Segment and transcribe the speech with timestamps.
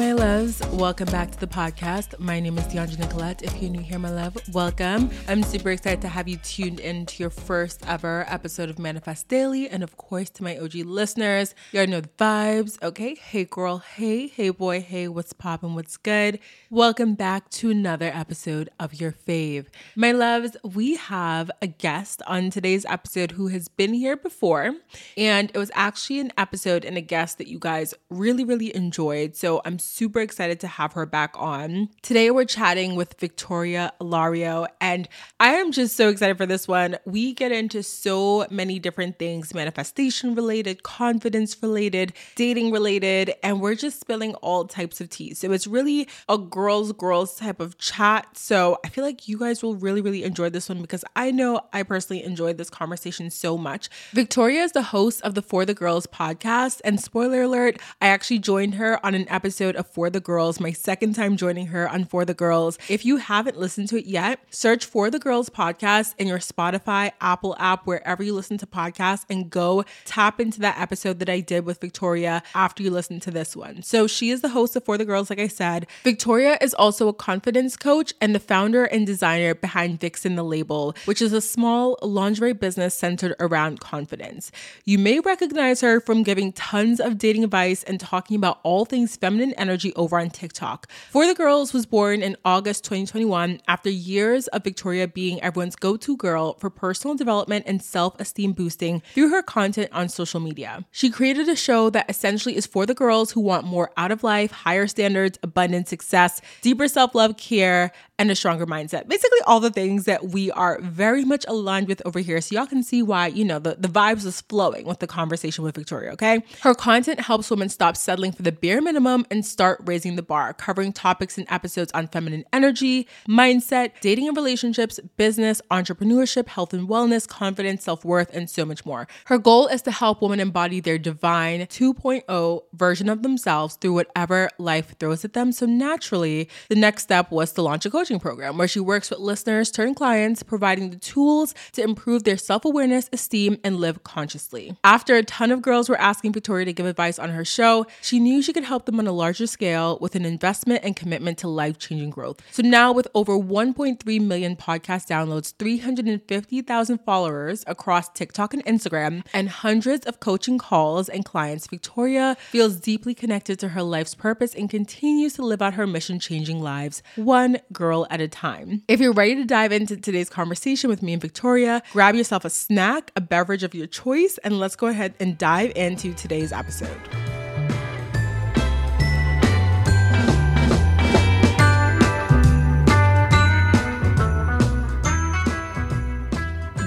[0.00, 0.66] My loves.
[0.68, 2.18] Welcome back to the podcast.
[2.18, 3.42] My name is Deandra Nicolette.
[3.42, 5.10] If you're new here, my love, welcome.
[5.28, 9.28] I'm super excited to have you tuned in to your first ever episode of Manifest
[9.28, 9.68] Daily.
[9.68, 12.82] And of course, to my OG listeners, you already know the vibes.
[12.82, 13.14] Okay.
[13.14, 13.76] Hey, girl.
[13.76, 14.80] Hey, hey, boy.
[14.80, 15.74] Hey, what's poppin'?
[15.74, 16.38] What's good?
[16.70, 19.66] Welcome back to another episode of your fave.
[19.96, 24.76] My loves, we have a guest on today's episode who has been here before.
[25.18, 29.36] And it was actually an episode and a guest that you guys really, really enjoyed.
[29.36, 31.88] So I'm super excited to have her back on.
[32.00, 35.08] Today we're chatting with Victoria Alario, and
[35.40, 36.96] I am just so excited for this one.
[37.04, 43.74] We get into so many different things manifestation related, confidence related, dating related, and we're
[43.74, 45.34] just spilling all types of tea.
[45.34, 48.28] So it's really a girls, girls type of chat.
[48.36, 51.62] So I feel like you guys will really, really enjoy this one because I know
[51.72, 53.88] I personally enjoyed this conversation so much.
[54.12, 58.38] Victoria is the host of the For the Girls podcast, and spoiler alert, I actually
[58.38, 62.04] joined her on an episode of For the Girls, my second time joining her on
[62.04, 62.78] For the Girls.
[62.88, 67.10] If you haven't listened to it yet, search For the Girls podcast in your Spotify,
[67.20, 71.40] Apple app, wherever you listen to podcasts, and go tap into that episode that I
[71.40, 73.82] did with Victoria after you listen to this one.
[73.82, 75.86] So she is the host of For the Girls, like I said.
[76.04, 80.94] Victoria is also a confidence coach and the founder and designer behind Vicsen the Label,
[81.06, 84.52] which is a small lingerie business centered around confidence.
[84.84, 89.16] You may recognize her from giving tons of dating advice and talking about all things
[89.16, 90.90] feminine energy over on TikTok.
[91.10, 95.96] For the Girls was born in August 2021 after years of Victoria being everyone's go
[95.96, 100.84] to girl for personal development and self esteem boosting through her content on social media.
[100.90, 104.24] She created a show that essentially is for the girls who want more out of
[104.24, 109.08] life, higher standards, abundant success, deeper self love, care, and a stronger mindset.
[109.08, 112.40] Basically, all the things that we are very much aligned with over here.
[112.40, 115.64] So, y'all can see why, you know, the, the vibes is flowing with the conversation
[115.64, 116.42] with Victoria, okay?
[116.60, 120.52] Her content helps women stop settling for the bare minimum and start raising the bar,
[120.54, 126.88] covering topics and episodes on feminine energy, mindset, dating and relationships, business, entrepreneurship, health and
[126.88, 129.06] wellness, confidence, self worth, and so much more.
[129.26, 134.50] Her goal is to help women embody their divine 2.0 version of themselves through whatever
[134.58, 135.52] life throws at them.
[135.52, 139.18] So, naturally, the next step was to launch a coaching program where she works with
[139.18, 144.76] listeners turned clients, providing the tools to improve their self awareness, esteem, and live consciously.
[144.84, 148.20] After a ton of girls were asking Victoria to give advice on her show, she
[148.20, 151.48] knew she could help them on a larger scale with an investment and commitment to
[151.48, 152.40] life changing growth.
[152.50, 159.48] So now, with over 1.3 million podcast downloads, 350,000 followers across TikTok and Instagram, and
[159.48, 164.68] hundreds of coaching calls and clients, Victoria feels deeply connected to her life's purpose and
[164.70, 168.82] continues to live out her mission changing lives, one girl at a time.
[168.88, 172.50] If you're ready to dive into today's conversation with me and Victoria, grab yourself a
[172.50, 177.29] snack, a beverage of your choice, and let's go ahead and dive into today's episode.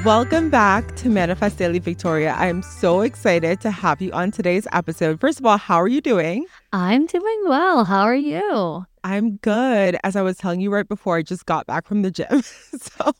[0.05, 2.35] Welcome back to Manifest Daily Victoria.
[2.37, 5.21] I am so excited to have you on today's episode.
[5.21, 6.45] First of all, how are you doing?
[6.73, 7.85] I'm doing well.
[7.85, 8.85] How are you?
[9.05, 9.97] I'm good.
[10.03, 12.41] As I was telling you right before, I just got back from the gym.
[12.41, 13.11] so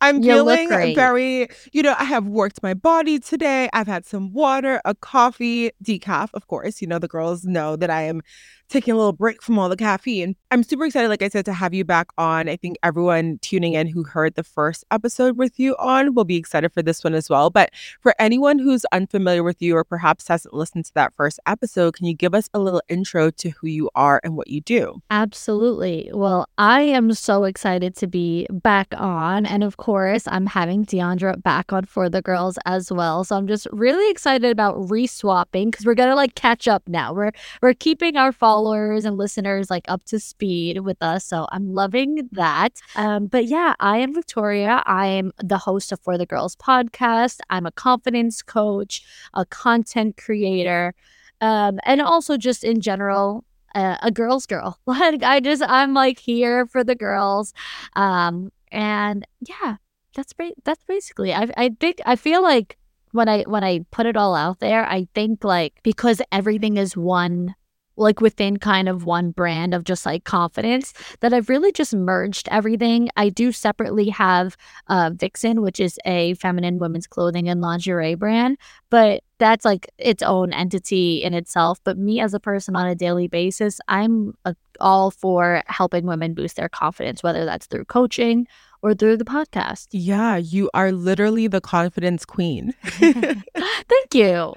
[0.00, 3.68] I'm You feeling very, you know, I have worked my body today.
[3.72, 6.80] I've had some water, a coffee, decaf, of course.
[6.82, 8.22] You know, the girls know that I am
[8.68, 10.36] taking a little break from all the caffeine.
[10.50, 12.48] I'm super excited, like I said, to have you back on.
[12.48, 16.36] I think everyone tuning in who heard the first episode with you on will be
[16.36, 17.50] excited for this one as well.
[17.50, 17.70] But
[18.00, 22.06] for anyone who's unfamiliar with you or perhaps hasn't listened to that first episode, can
[22.06, 25.00] you give us a little intro to who you are and what you do?
[25.10, 26.10] Absolutely.
[26.12, 29.46] Well, I am so excited to be back on.
[29.46, 33.24] And of course, I'm having Deandra back on for the girls as well.
[33.24, 37.12] So I'm just really excited about reswapping because we're gonna like catch up now.
[37.12, 37.32] We're
[37.62, 38.57] we're keeping our followers
[39.04, 41.24] and listeners like up to speed with us.
[41.24, 42.80] So I'm loving that.
[42.96, 44.82] Um, but yeah, I am Victoria.
[44.86, 47.40] I am the host of For the Girls podcast.
[47.50, 49.02] I'm a confidence coach,
[49.34, 50.94] a content creator.
[51.40, 53.44] Um, and also just in general,
[53.74, 54.78] uh, a girl's girl.
[54.86, 57.52] Like I just I'm like here for the girls.
[57.94, 59.76] Um and yeah,
[60.14, 62.76] that's ba- that's basically I I think I feel like
[63.12, 66.96] when I when I put it all out there, I think like because everything is
[66.96, 67.54] one
[67.98, 72.48] like within kind of one brand of just like confidence that I've really just merged
[72.50, 73.10] everything.
[73.16, 74.56] I do separately have
[74.86, 78.58] uh Vicsen, which is a feminine women's clothing and lingerie brand,
[78.90, 81.80] but that's like its own entity in itself.
[81.84, 86.34] But me as a person on a daily basis, I'm uh all for helping women
[86.34, 88.46] boost their confidence, whether that's through coaching
[88.80, 89.88] or through the podcast.
[89.90, 92.74] Yeah, you are literally the confidence queen.
[92.84, 94.54] Thank you.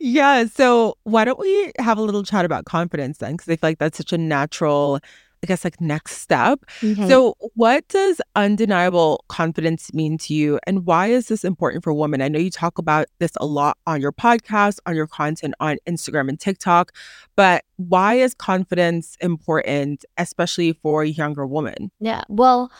[0.00, 0.44] Yeah.
[0.46, 3.32] So why don't we have a little chat about confidence then?
[3.32, 5.00] Because I feel like that's such a natural,
[5.42, 6.60] I guess, like next step.
[6.80, 7.08] Mhm.
[7.08, 10.58] So, what does undeniable confidence mean to you?
[10.66, 12.22] And why is this important for women?
[12.22, 15.76] I know you talk about this a lot on your podcast, on your content on
[15.86, 16.92] Instagram and TikTok,
[17.36, 21.90] but why is confidence important, especially for a younger woman?
[22.00, 22.22] Yeah.
[22.28, 22.70] Well,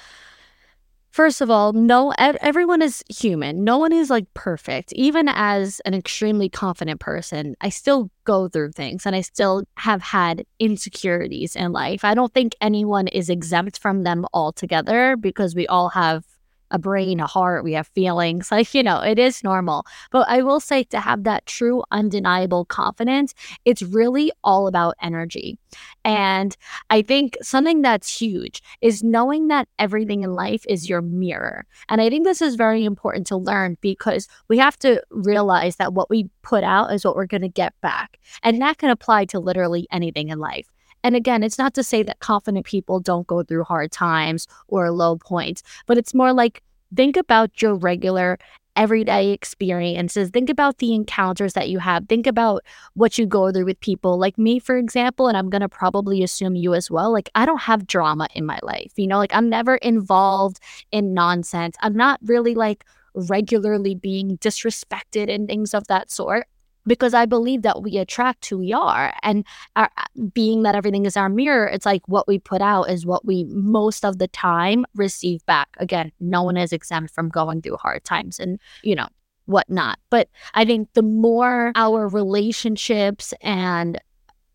[1.17, 3.65] first of all, no, everyone is human.
[3.65, 4.93] No one is like perfect.
[4.93, 10.03] Even as an extremely confident person, I still go through things and I still have
[10.03, 12.05] had insecurities in life.
[12.05, 16.25] I don't think anyone is exempt from them altogether because we all have
[16.71, 18.51] a brain, a heart, we have feelings.
[18.57, 19.85] Like, you know, it is normal.
[20.11, 23.35] But I will say to have that true, undeniable confidence,
[23.67, 25.59] it's really all about energy.
[26.03, 26.57] And
[26.89, 31.67] I think something that's huge is knowing that everything in life is your mirror.
[31.91, 35.93] And I think this is very important to learn because we have to realize that
[35.93, 38.19] what we put out is what we're going to get back.
[38.43, 40.67] And that can apply to literally anything in life.
[41.07, 44.91] And again, it's not to say that confident people don't go through hard times or
[44.91, 46.65] low points, but it's more like
[46.97, 48.41] think about your regular
[48.75, 50.31] everyday experiences.
[50.31, 52.09] Think about the encounters that you have.
[52.09, 52.65] Think about
[52.95, 54.19] what you go through with people.
[54.19, 57.13] Like me, for example, and I'm going to probably assume you as well.
[57.13, 58.91] Like, I don't have drama in my life.
[58.97, 60.59] You know, like I'm never involved
[60.91, 61.77] in nonsense.
[61.83, 66.49] I'm not really like regularly being disrespected and things of that sort
[66.87, 69.13] because I believe that we attract who we are.
[69.23, 69.45] And
[69.75, 69.91] our,
[70.33, 73.45] being that everything is our mirror, it's like what we put out is what we
[73.45, 75.69] most of the time receive back.
[75.79, 79.09] Again, no one is exempt from going through hard times and, you know,
[79.47, 79.99] whatnot.
[80.11, 84.01] But I think the more our relationships and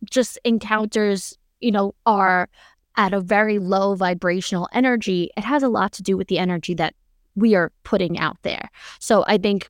[0.10, 2.50] just encounters, you know, are
[2.98, 6.74] at a very low vibrational energy, it has a lot to do with the energy
[6.74, 6.94] that
[7.36, 8.70] we are putting out there.
[9.00, 9.70] So I think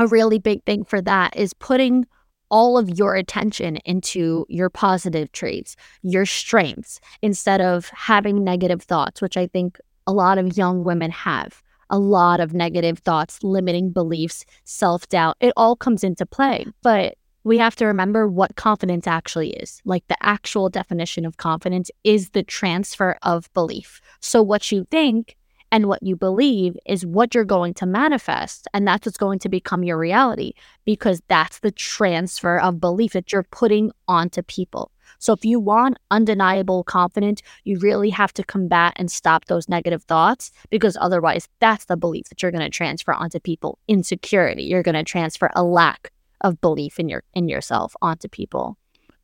[0.00, 2.06] a really big thing for that is putting
[2.50, 9.20] all of your attention into your positive traits, your strengths, instead of having negative thoughts,
[9.20, 11.62] which I think a lot of young women have.
[11.90, 15.36] A lot of negative thoughts, limiting beliefs, self doubt.
[15.40, 16.66] It all comes into play.
[16.82, 19.82] But we have to remember what confidence actually is.
[19.84, 24.00] Like the actual definition of confidence is the transfer of belief.
[24.20, 25.36] So, what you think
[25.72, 28.66] and what you believe is what you're going to manifest.
[28.74, 30.52] And that's what's going to become your reality
[30.84, 34.90] because that's the transfer of belief that you're putting onto people.
[35.18, 40.02] So if you want undeniable confidence, you really have to combat and stop those negative
[40.04, 43.78] thoughts because otherwise that's the belief that you're going to transfer onto people.
[43.86, 48.78] Insecurity, you're going to transfer a lack of belief in your in yourself onto people.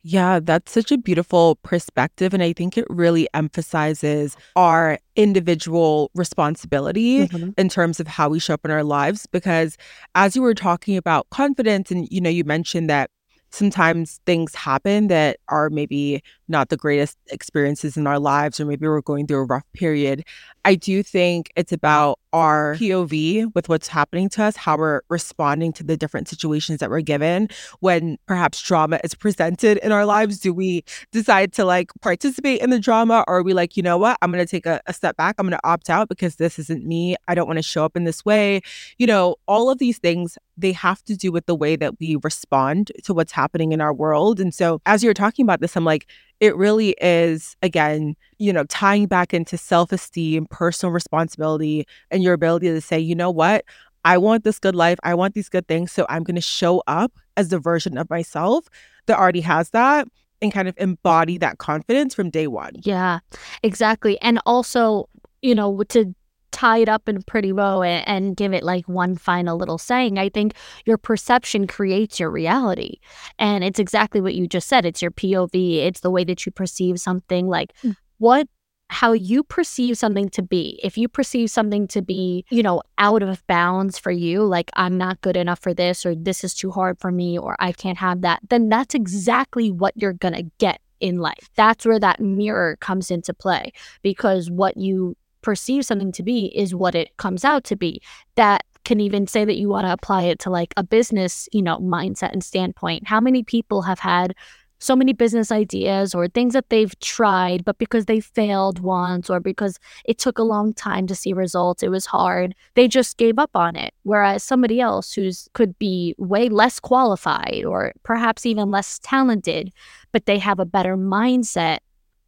[0.09, 2.33] Yeah, that's such a beautiful perspective.
[2.33, 7.55] And I think it really emphasizes our individual responsibility Mhm.
[7.59, 9.27] in terms of how we show up in our lives.
[9.27, 9.77] Because
[10.15, 13.11] as you were talking about confidence, and you know, you mentioned that
[13.51, 18.87] sometimes things happen that are maybe not the greatest experiences in our lives, or maybe
[18.87, 20.25] we're going through a rough period.
[20.65, 25.73] I do think it's about our POV with what's happening to us, how we're responding
[25.75, 27.49] to the different situations that we're given
[27.81, 30.39] when perhaps drama is presented in our lives.
[30.39, 33.97] Do we decide to like participate in the drama, or are we like, you know
[33.97, 36.37] what, I'm going to take a, a step back, I'm going to opt out because
[36.37, 37.17] this isn't me.
[37.29, 38.61] I don't want to show up in this way.
[38.99, 42.17] You know, all of these things, they have to do with the way that we
[42.23, 44.41] respond to what's happening in our world.
[44.41, 46.07] And so as you're talking about this, I'm like,
[46.41, 52.35] it really is, again, you know, tying back into self esteem, personal responsibility, and your
[52.35, 53.65] ability to say, you know what?
[54.05, 54.99] I want this good life.
[55.03, 55.93] I want these good things.
[55.93, 58.69] So I'm going to show up as the version of myself
[59.07, 60.07] that already has that
[60.41, 62.75] and kind of embody that confidence from day one.
[62.83, 63.21] Yeah,
[63.63, 64.21] exactly.
[64.21, 65.09] And also,
[65.43, 66.15] you know, to
[66.57, 69.77] tie it up in a pretty bow and, and give it like one final little
[69.77, 70.55] saying, I think
[70.87, 72.97] your perception creates your reality.
[73.39, 74.87] And it's exactly what you just said.
[74.87, 77.47] It's your POV, it's the way that you perceive something.
[77.47, 77.95] Like, mm.
[78.17, 78.49] what
[78.89, 80.79] how you perceive something to be.
[80.83, 84.97] If you perceive something to be, you know, out of bounds for you, like I'm
[84.97, 87.99] not good enough for this, or this is too hard for me, or I can't
[87.99, 91.51] have that, then that's exactly what you're going to get in life.
[91.57, 93.73] That's where that mirror comes into play
[94.03, 98.03] because what you perceive something to be is what it comes out to be.
[98.35, 101.63] That can even say that you want to apply it to like a business, you
[101.63, 103.07] know, mindset and standpoint.
[103.07, 104.35] How many people have had
[104.81, 109.39] so many business ideas or things that they've tried, but because they failed once or
[109.39, 113.39] because it took a long time to see results, it was hard, they just gave
[113.39, 113.95] up on it.
[114.03, 119.73] Whereas somebody else who's could be way less qualified or perhaps even less talented,
[120.11, 121.79] but they have a better mindset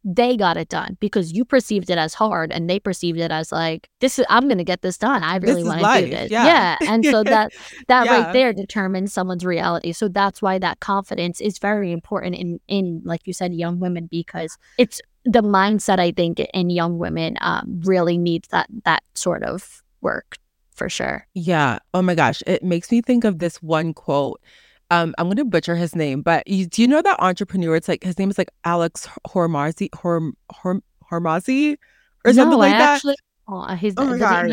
[0.03, 3.51] they got it done because you perceived it as hard and they perceived it as
[3.51, 6.45] like this is i'm gonna get this done i really want to do this yeah.
[6.45, 6.77] yeah.
[6.89, 7.51] and so that
[7.87, 8.23] that yeah.
[8.23, 13.01] right there determines someone's reality so that's why that confidence is very important in in
[13.03, 17.81] like you said young women because it's the mindset i think in young women um,
[17.83, 20.37] really needs that that sort of work
[20.73, 24.39] for sure yeah oh my gosh it makes me think of this one quote
[24.91, 27.75] um, I'm gonna butcher his name, but you, do you know that entrepreneur?
[27.75, 30.81] It's like his name is like Alex Hormazi, Horm, Horm,
[31.11, 31.77] Hormazi,
[32.25, 32.95] or something no, like I that.
[32.95, 33.15] Actually,
[33.47, 34.51] oh, he's oh my god!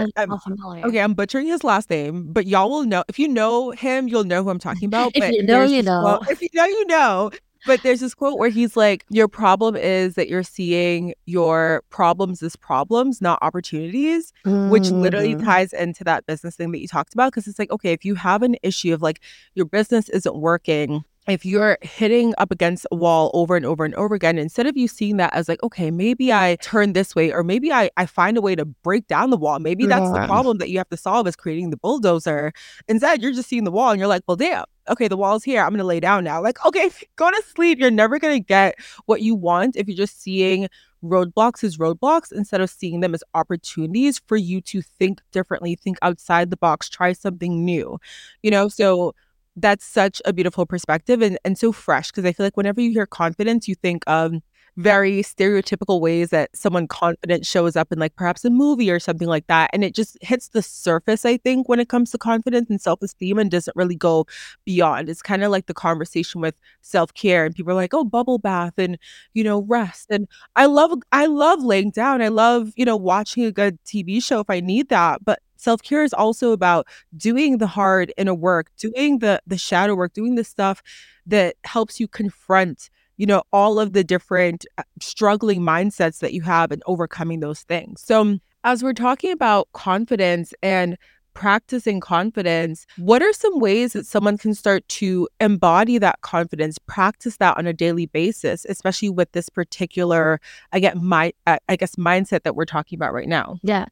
[0.84, 4.24] okay, I'm butchering his last name, but y'all will know if you know him, you'll
[4.24, 5.12] know who I'm talking about.
[5.14, 6.02] if you know, you know.
[6.04, 7.30] Well, if you know, you know.
[7.66, 12.42] But there's this quote where he's like, Your problem is that you're seeing your problems
[12.42, 14.70] as problems, not opportunities, mm-hmm.
[14.70, 15.44] which literally mm-hmm.
[15.44, 17.32] ties into that business thing that you talked about.
[17.32, 19.20] Cause it's like, okay, if you have an issue of like
[19.54, 23.94] your business isn't working, if you're hitting up against a wall over and over and
[23.96, 26.36] over again, instead of you seeing that as like, okay, maybe mm.
[26.36, 29.36] I turn this way, or maybe I, I find a way to break down the
[29.36, 29.58] wall.
[29.58, 30.20] Maybe that's yeah.
[30.20, 32.52] the problem that you have to solve is creating the bulldozer.
[32.88, 35.62] Instead, you're just seeing the wall and you're like, well, damn, okay, the wall's here.
[35.62, 36.40] I'm going to lay down now.
[36.42, 37.78] Like, okay, go to sleep.
[37.78, 40.68] You're never going to get what you want if you're just seeing
[41.04, 45.98] roadblocks as roadblocks instead of seeing them as opportunities for you to think differently, think
[46.02, 47.98] outside the box, try something new.
[48.42, 49.14] You know, so
[49.56, 52.90] that's such a beautiful perspective and, and so fresh because I feel like whenever you
[52.90, 54.34] hear confidence, you think of
[54.76, 59.26] very stereotypical ways that someone confident shows up in like perhaps a movie or something
[59.26, 59.70] like that.
[59.72, 63.00] And it just hits the surface, I think, when it comes to confidence and self
[63.02, 64.26] esteem and doesn't really go
[64.66, 65.08] beyond.
[65.08, 68.38] It's kind of like the conversation with self care and people are like, oh, bubble
[68.38, 68.98] bath and,
[69.32, 70.08] you know, rest.
[70.10, 72.20] And I love, I love laying down.
[72.20, 75.24] I love, you know, watching a good TV show if I need that.
[75.24, 79.94] But self care is also about doing the hard inner work, doing the the shadow
[79.96, 80.80] work, doing the stuff
[81.26, 86.42] that helps you confront, you know, all of the different uh, struggling mindsets that you
[86.42, 88.00] have and overcoming those things.
[88.00, 90.96] So, as we're talking about confidence and
[91.36, 97.36] practicing confidence, what are some ways that someone can start to embody that confidence, practice
[97.36, 100.40] that on a daily basis, especially with this particular,
[100.72, 103.58] I get my, I guess, mindset that we're talking about right now?
[103.62, 103.84] Yeah.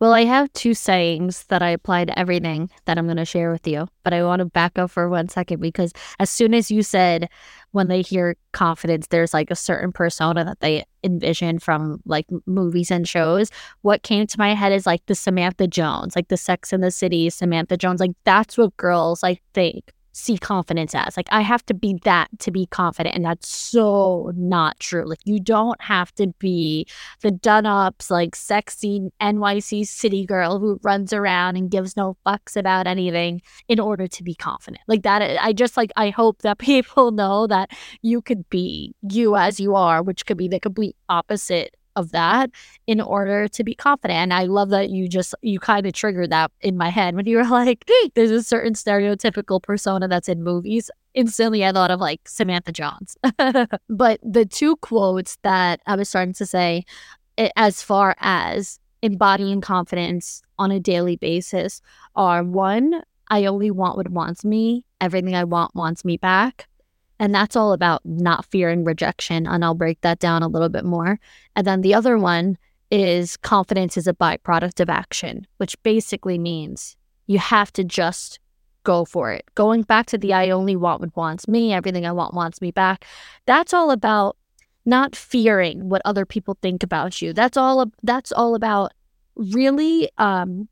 [0.00, 3.52] Well, I have two sayings that I apply to everything that I'm going to share
[3.52, 6.68] with you, but I want to back up for one second because as soon as
[6.68, 7.28] you said,
[7.72, 12.90] when they hear confidence, there's like a certain persona that they envision from like movies
[12.90, 13.50] and shows.
[13.82, 16.90] What came to my head is like the Samantha Jones, like the Sex and the
[16.90, 18.00] City Samantha Jones.
[18.00, 21.16] Like that's what girls I think see confidence as.
[21.16, 23.14] Like I have to be that to be confident.
[23.14, 25.04] And that's so not true.
[25.04, 26.86] Like you don't have to be
[27.20, 32.56] the done ups, like sexy NYC city girl who runs around and gives no fucks
[32.56, 34.82] about anything in order to be confident.
[34.86, 37.70] Like that I just like I hope that people know that
[38.02, 42.50] you could be you as you are, which could be the complete opposite of that
[42.86, 44.18] in order to be confident.
[44.18, 47.26] And I love that you just you kind of triggered that in my head when
[47.26, 52.00] you were like, there's a certain stereotypical persona that's in movies instantly I thought of
[52.00, 53.16] like Samantha Jones.
[53.88, 56.84] but the two quotes that I was starting to say,
[57.56, 61.80] as far as embodying confidence on a daily basis,
[62.14, 64.84] are one, I only want what wants me.
[65.00, 66.68] Everything I want wants me back.
[67.18, 69.46] And that's all about not fearing rejection.
[69.46, 71.18] And I'll break that down a little bit more.
[71.56, 72.56] And then the other one
[72.90, 76.96] is confidence is a byproduct of action, which basically means
[77.26, 78.38] you have to just
[78.84, 79.44] go for it.
[79.54, 82.70] Going back to the I only want what wants me, everything I want wants me
[82.70, 83.04] back.
[83.46, 84.36] That's all about
[84.86, 87.34] not fearing what other people think about you.
[87.34, 88.92] That's all that's all about
[89.36, 90.68] really um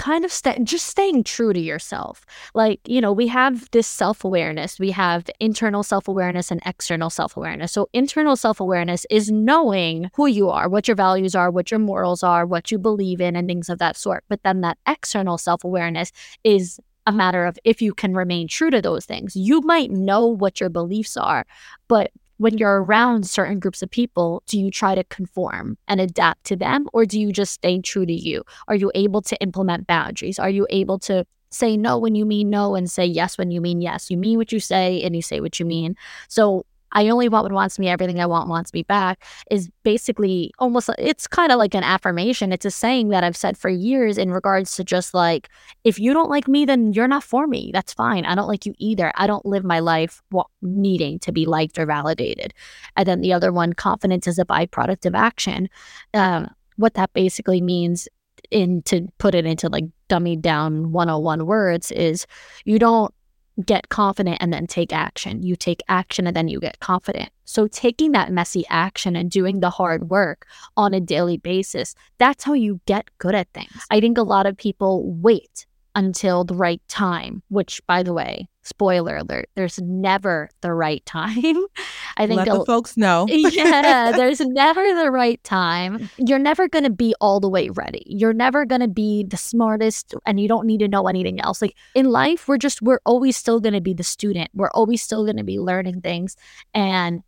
[0.00, 2.24] kind of st- just staying true to yourself.
[2.54, 7.10] Like, you know, we have this self awareness, we have internal self awareness and external
[7.10, 7.72] self awareness.
[7.72, 11.80] So, internal self awareness is knowing who you are, what your values are, what your
[11.80, 14.24] morals are, what you believe in, and things of that sort.
[14.28, 16.12] But then that external self awareness
[16.44, 19.36] is a matter of if you can remain true to those things.
[19.36, 21.44] You might know what your beliefs are,
[21.88, 26.42] but when you're around certain groups of people, do you try to conform and adapt
[26.44, 28.42] to them or do you just stay true to you?
[28.66, 30.38] Are you able to implement boundaries?
[30.38, 33.60] Are you able to say no when you mean no and say yes when you
[33.60, 34.10] mean yes?
[34.10, 35.96] You mean what you say and you say what you mean.
[36.28, 40.52] So I only want what wants me, everything I want wants me back is basically
[40.58, 42.52] almost, it's kind of like an affirmation.
[42.52, 45.48] It's a saying that I've said for years in regards to just like,
[45.84, 47.70] if you don't like me, then you're not for me.
[47.72, 48.24] That's fine.
[48.24, 49.12] I don't like you either.
[49.16, 50.22] I don't live my life
[50.62, 52.52] needing to be liked or validated.
[52.96, 55.68] And then the other one, confidence is a byproduct of action.
[56.14, 58.08] Um, what that basically means
[58.50, 62.26] in to put it into like dummied down 101 words is
[62.64, 63.14] you don't
[63.60, 65.42] get confident and then take action.
[65.42, 67.30] You take action and then you get confident.
[67.44, 72.44] So, taking that messy action and doing the hard work on a daily basis, that's
[72.44, 73.72] how you get good at things.
[73.90, 78.48] I think a lot of people wait until the right time, which, by the way,
[78.62, 81.56] spoiler alert, there's never the right time.
[82.16, 83.26] I think let the folks know.
[83.30, 86.08] yeah, there's never the right time.
[86.18, 88.02] You're never going to be all the way ready.
[88.06, 91.62] You're never going to be the smartest and you don't need to know anything else.
[91.62, 94.50] Like in life, we're just, we're always still going to be the student.
[94.54, 96.36] We're always still going to be learning things.
[96.74, 97.22] And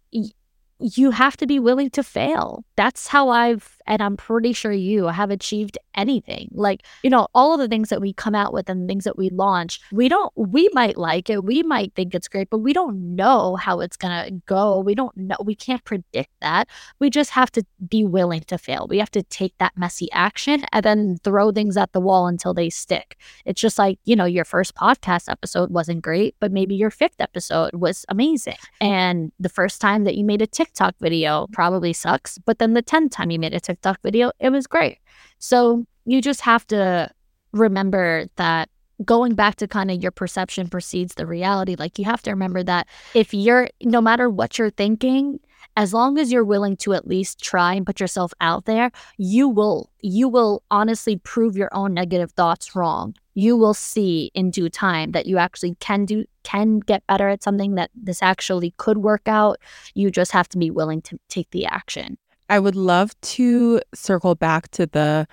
[0.82, 2.64] you have to be willing to fail.
[2.76, 6.48] That's how I've, and I'm pretty sure you have achieved anything.
[6.52, 9.18] Like, you know, all of the things that we come out with and things that
[9.18, 12.72] we launch, we don't, we might like it, we might think it's great, but we
[12.72, 14.80] don't know how it's going to go.
[14.80, 16.68] We don't know, we can't predict that.
[16.98, 18.86] We just have to be willing to fail.
[18.88, 22.54] We have to take that messy action and then throw things at the wall until
[22.54, 23.18] they stick.
[23.44, 27.20] It's just like, you know, your first podcast episode wasn't great, but maybe your fifth
[27.20, 28.56] episode was amazing.
[28.80, 32.82] And the first time that you made a TikTok video probably sucks, but then the
[32.82, 33.71] 10th time you made a TikTok
[34.02, 34.98] video, it was great.
[35.38, 37.10] So you just have to
[37.52, 38.68] remember that
[39.04, 41.76] going back to kind of your perception precedes the reality.
[41.78, 45.40] Like you have to remember that if you're, no matter what you're thinking,
[45.76, 49.48] as long as you're willing to at least try and put yourself out there, you
[49.48, 53.14] will, you will honestly prove your own negative thoughts wrong.
[53.34, 57.42] You will see in due time that you actually can do, can get better at
[57.42, 59.58] something that this actually could work out.
[59.94, 62.18] You just have to be willing to take the action.
[62.52, 65.26] I would love to circle back to the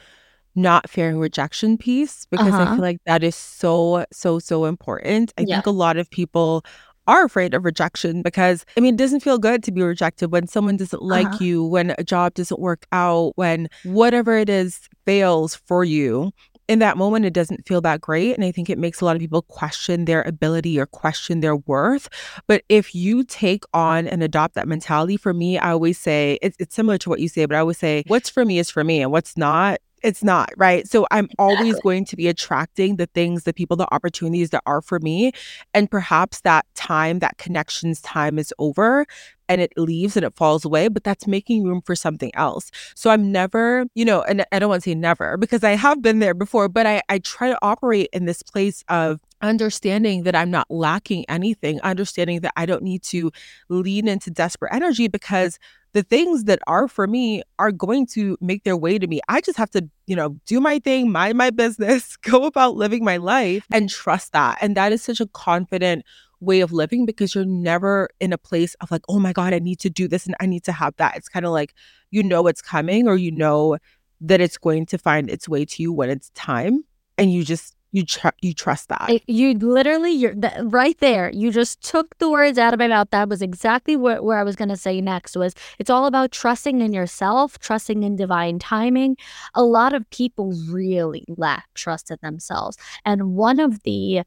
[0.56, 2.62] not fearing rejection piece because uh-huh.
[2.62, 5.34] I feel like that is so, so, so important.
[5.38, 5.56] I yeah.
[5.56, 6.64] think a lot of people
[7.08, 10.48] are afraid of rejection because I mean, it doesn't feel good to be rejected when
[10.48, 11.44] someone doesn't like uh-huh.
[11.44, 16.32] you, when a job doesn't work out, when whatever it is fails for you
[16.70, 18.36] in that moment, it doesn't feel that great.
[18.36, 21.56] And I think it makes a lot of people question their ability or question their
[21.56, 22.08] worth.
[22.46, 26.56] But if you take on and adopt that mentality, for me, I always say it's,
[26.60, 28.84] it's similar to what you say, but I always say, what's for me is for
[28.84, 33.06] me, and what's not it's not right so i'm always going to be attracting the
[33.08, 35.30] things the people the opportunities that are for me
[35.74, 39.06] and perhaps that time that connections time is over
[39.50, 42.72] and it leaves and it falls away, but that's making room for something else.
[42.96, 46.02] So I'm never, you know, and I don't want to say never because I have
[46.02, 50.36] been there before, but I, I try to operate in this place of understanding that
[50.36, 53.32] I'm not lacking anything, understanding that I don't need to
[53.70, 55.58] lean into desperate energy because
[55.94, 59.22] the things that are for me are going to make their way to me.
[59.28, 63.04] I just have to, you know, do my thing, mind my business, go about living
[63.04, 64.60] my life and trust that.
[64.62, 66.06] And that is such a confident
[66.42, 69.60] way of living because you're never in a place of like, oh my God, I
[69.60, 71.16] need to do this and I need to have that.
[71.18, 71.74] It's kind of like
[72.12, 73.78] you know it's coming or you know
[74.22, 76.84] that it's going to find its way to you when it's time.
[77.18, 79.10] And you just you tr- you trust that.
[79.28, 81.32] You literally you're th- right there.
[81.32, 83.10] You just took the words out of my mouth.
[83.12, 86.32] That was exactly what where I was going to say next was it's all about
[86.32, 89.18] trusting in yourself, trusting in divine timing.
[89.56, 92.78] A lot of people really lack trust in themselves.
[93.06, 94.22] And one of the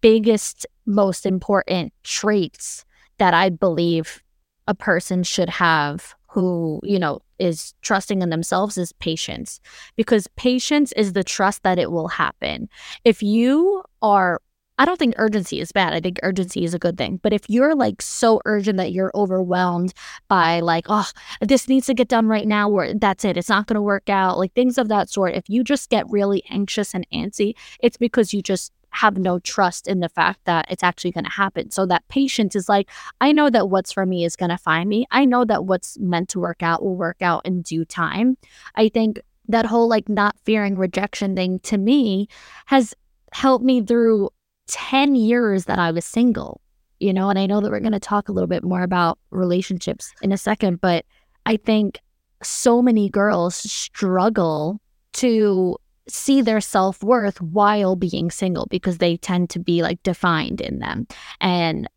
[0.00, 2.84] biggest most important traits
[3.18, 4.22] that I believe
[4.66, 9.60] a person should have who, you know, is trusting in themselves is patience
[9.96, 12.68] because patience is the trust that it will happen.
[13.04, 14.40] If you are
[14.76, 15.92] I don't think urgency is bad.
[15.92, 17.20] I think urgency is a good thing.
[17.22, 19.94] But if you're like so urgent that you're overwhelmed
[20.26, 21.08] by like, oh,
[21.40, 24.10] this needs to get done right now, or that's it, it's not going to work
[24.10, 27.96] out, like things of that sort, if you just get really anxious and antsy, it's
[27.96, 31.70] because you just have no trust in the fact that it's actually going to happen.
[31.70, 32.88] So that patience is like,
[33.20, 35.04] I know that what's for me is going to find me.
[35.10, 38.38] I know that what's meant to work out will work out in due time.
[38.76, 42.28] I think that whole like not fearing rejection thing to me
[42.66, 42.94] has
[43.32, 44.30] helped me through
[44.68, 46.60] 10 years that I was single,
[47.00, 49.18] you know, and I know that we're going to talk a little bit more about
[49.30, 51.04] relationships in a second, but
[51.46, 51.98] I think
[52.44, 54.80] so many girls struggle
[55.14, 55.76] to
[56.08, 60.78] see their self worth while being single because they tend to be like defined in
[60.78, 61.06] them.
[61.40, 61.88] And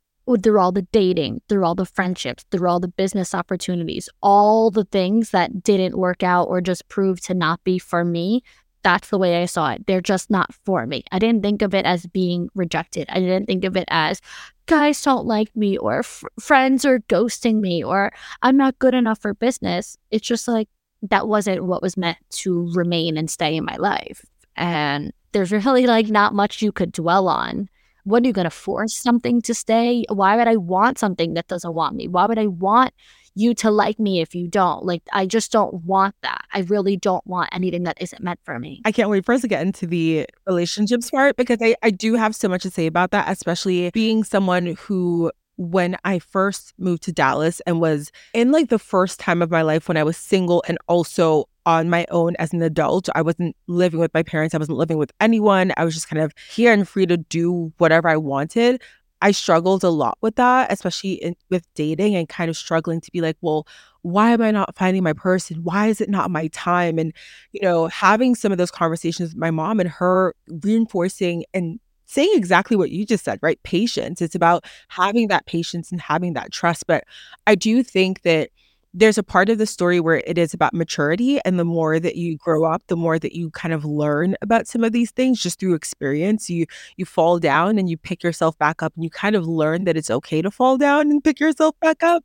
[0.44, 4.84] through all the dating, through all the friendships, through all the business opportunities, all the
[4.86, 8.44] things that didn't work out or just proved to not be for me,
[8.84, 9.86] that's the way I saw it.
[9.88, 11.04] They're just not for me.
[11.12, 13.08] I didn't think of it as being rejected.
[13.10, 14.22] I didn't think of it as
[14.66, 19.22] guys don't like me or f- friends are ghosting me or I'm not good enough
[19.22, 19.98] for business.
[20.12, 20.70] It's just like
[21.04, 24.26] that wasn't what was meant to remain and stay in my life.
[24.56, 27.70] And there's really like not much you could dwell on.
[28.04, 30.06] What are you going to force something to stay?
[30.10, 32.08] Why would I want something that doesn't want me?
[32.08, 32.94] Why would I want
[33.36, 34.86] you to like me if you don't?
[34.86, 36.46] Like, I just don't want that.
[36.54, 38.82] I really don't want anything that isn't meant for me.
[38.86, 42.16] I can't wait for us to get into the relationships part because I, I do
[42.16, 47.04] have so much to say about that, especially being someone who when I first moved
[47.04, 50.16] to Dallas and was in like the first time of my life when I was
[50.16, 53.10] single and also on my own as an adult.
[53.14, 54.56] I wasn't living with my parents.
[54.56, 55.74] I wasn't living with anyone.
[55.76, 58.82] I was just kind of here and free to do whatever I wanted.
[59.22, 63.12] I struggled a lot with that, especially in, with dating and kind of struggling to
[63.12, 63.68] be like, well,
[64.04, 65.64] why am I not finding my person?
[65.64, 67.00] Why is it not my time?
[67.00, 67.14] And,
[67.52, 72.32] you know, having some of those conversations with my mom and her reinforcing and saying
[72.34, 73.62] exactly what you just said, right?
[73.64, 74.22] Patience.
[74.22, 76.88] It's about having that patience and having that trust.
[76.88, 77.04] But
[77.46, 78.50] I do think that
[78.94, 81.40] there's a part of the story where it is about maturity.
[81.46, 84.68] And the more that you grow up, the more that you kind of learn about
[84.68, 86.50] some of these things just through experience.
[86.50, 86.66] You
[86.96, 89.98] you fall down and you pick yourself back up and you kind of learn that
[89.98, 92.24] it's okay to fall down and pick yourself back up.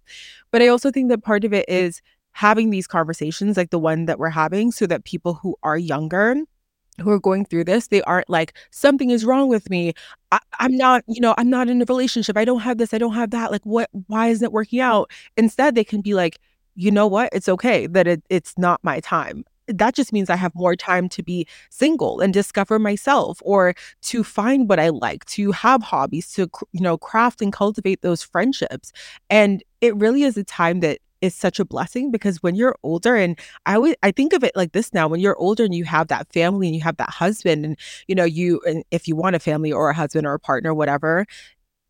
[0.50, 2.00] But I also think that part of it is
[2.32, 6.36] having these conversations like the one that we're having so that people who are younger
[7.00, 9.94] who are going through this, they aren't like, something is wrong with me.
[10.30, 12.36] I, am not, you know, I'm not in a relationship.
[12.36, 12.92] I don't have this.
[12.92, 13.50] I don't have that.
[13.50, 15.10] Like, what, why isn't it working out?
[15.36, 16.38] Instead, they can be like,
[16.74, 17.30] you know what?
[17.32, 19.44] It's okay that it, it's not my time.
[19.68, 24.24] That just means I have more time to be single and discover myself or to
[24.24, 28.92] find what I like, to have hobbies, to, you know, craft and cultivate those friendships.
[29.30, 33.16] And it really is a time that is such a blessing because when you're older
[33.16, 35.84] and I always I think of it like this now when you're older and you
[35.84, 39.16] have that family and you have that husband and you know you and if you
[39.16, 41.24] want a family or a husband or a partner whatever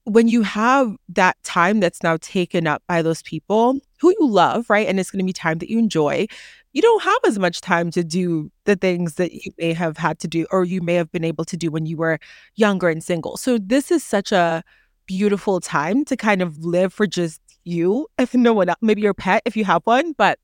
[0.04, 4.68] when you have that time that's now taken up by those people who you love
[4.68, 6.26] right and it's going to be time that you enjoy
[6.72, 10.18] you don't have as much time to do the things that you may have had
[10.20, 12.18] to do or you may have been able to do when you were
[12.54, 13.36] younger and single.
[13.36, 14.64] So this is such a
[15.06, 19.14] beautiful time to kind of live for just you, if no one else, maybe your
[19.14, 20.38] pet if you have one, but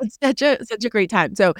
[0.00, 1.34] it's such a such a great time.
[1.34, 1.54] So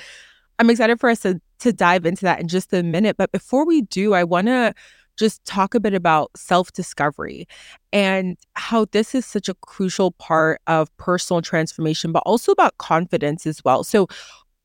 [0.58, 3.16] I'm excited for us to to dive into that in just a minute.
[3.16, 4.74] But before we do, I want to
[5.16, 7.46] just talk a bit about self discovery
[7.92, 13.46] and how this is such a crucial part of personal transformation, but also about confidence
[13.46, 13.84] as well.
[13.84, 14.06] So,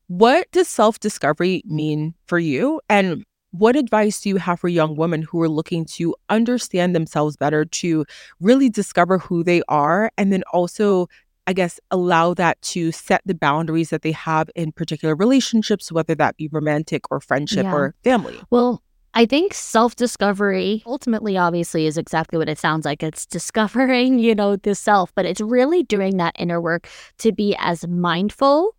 [0.06, 2.80] what does self discovery mean for you?
[2.88, 7.36] And what advice do you have for young women who are looking to understand themselves
[7.36, 8.04] better, to
[8.40, 11.06] really discover who they are, and then also,
[11.46, 16.16] I guess, allow that to set the boundaries that they have in particular relationships, whether
[16.16, 17.72] that be romantic or friendship yeah.
[17.72, 18.40] or family?
[18.50, 18.82] Well,
[19.14, 23.04] I think self discovery ultimately, obviously, is exactly what it sounds like.
[23.04, 26.88] It's discovering, you know, the self, but it's really doing that inner work
[27.18, 28.74] to be as mindful,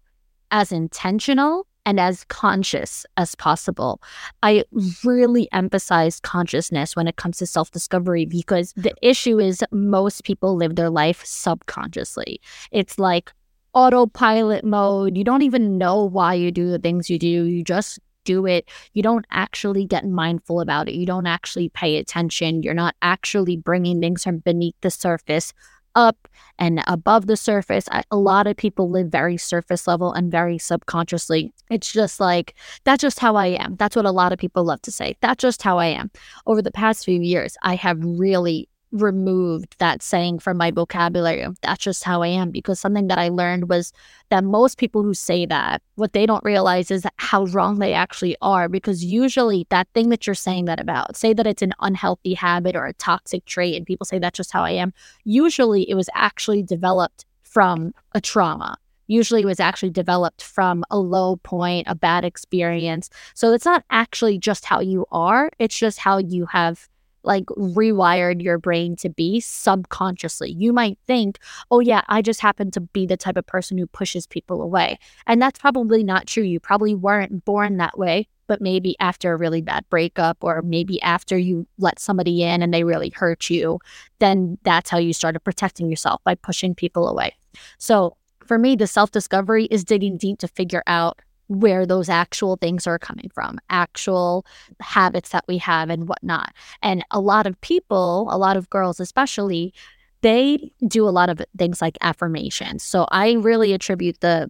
[0.51, 4.01] as intentional, and as conscious as possible.
[4.43, 4.63] I
[5.03, 10.55] really emphasize consciousness when it comes to self discovery because the issue is most people
[10.55, 12.41] live their life subconsciously.
[12.71, 13.31] It's like
[13.73, 15.17] autopilot mode.
[15.17, 18.67] You don't even know why you do the things you do, you just do it.
[18.93, 20.95] You don't actually get mindful about it.
[20.95, 22.63] You don't actually pay attention.
[22.63, 25.53] You're not actually bringing things from beneath the surface
[25.95, 26.27] up
[26.59, 27.85] and above the surface.
[27.91, 31.53] I, a lot of people live very surface level and very subconsciously.
[31.69, 33.75] It's just like, that's just how I am.
[33.77, 35.17] That's what a lot of people love to say.
[35.21, 36.11] That's just how I am.
[36.45, 41.45] Over the past few years, I have really removed that saying from my vocabulary.
[41.61, 42.51] That's just how I am.
[42.51, 43.91] Because something that I learned was
[44.29, 48.35] that most people who say that, what they don't realize is how wrong they actually
[48.41, 48.69] are.
[48.69, 52.75] Because usually that thing that you're saying that about, say that it's an unhealthy habit
[52.75, 56.09] or a toxic trait, and people say that's just how I am, usually it was
[56.13, 58.77] actually developed from a trauma.
[59.07, 63.09] Usually it was actually developed from a low point, a bad experience.
[63.35, 66.89] So it's not actually just how you are, it's just how you have
[67.25, 70.51] like rewired your brain to be subconsciously.
[70.51, 71.39] You might think,
[71.71, 74.97] oh, yeah, I just happen to be the type of person who pushes people away.
[75.27, 76.43] And that's probably not true.
[76.43, 81.01] You probably weren't born that way, but maybe after a really bad breakup, or maybe
[81.01, 83.79] after you let somebody in and they really hurt you,
[84.19, 87.35] then that's how you started protecting yourself by pushing people away.
[87.77, 92.57] So for me, the self discovery is digging deep to figure out where those actual
[92.57, 94.45] things are coming from, actual
[94.79, 96.53] habits that we have and whatnot.
[96.81, 99.73] And a lot of people, a lot of girls especially,
[100.21, 102.83] they do a lot of things like affirmations.
[102.83, 104.49] So I really attribute the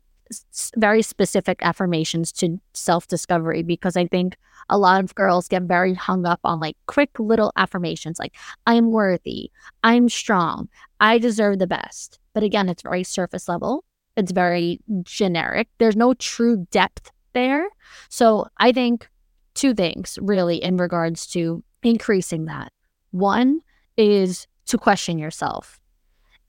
[0.77, 4.37] very specific affirmations to self discovery because I think
[4.69, 8.91] a lot of girls get very hung up on like quick little affirmations like, I'm
[8.91, 9.51] worthy,
[9.83, 12.19] I'm strong, I deserve the best.
[12.33, 13.84] But again, it's very surface level.
[14.15, 15.67] It's very generic.
[15.77, 17.67] There's no true depth there.
[18.09, 19.09] So I think
[19.53, 22.71] two things really in regards to increasing that.
[23.11, 23.61] One
[23.97, 25.79] is to question yourself.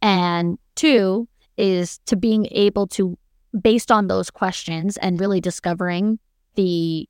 [0.03, 3.17] And two is to being able to,
[3.61, 6.19] based on those questions and really discovering
[6.55, 7.09] the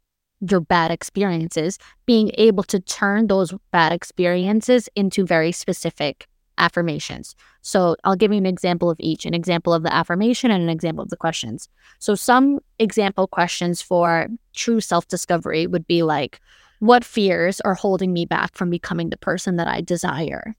[0.50, 7.34] your bad experiences, being able to turn those bad experiences into very specific affirmations.
[7.62, 10.68] So I'll give you an example of each an example of the affirmation and an
[10.68, 11.68] example of the questions.
[11.98, 16.40] So, some example questions for true self discovery would be like,
[16.78, 20.54] What fears are holding me back from becoming the person that I desire?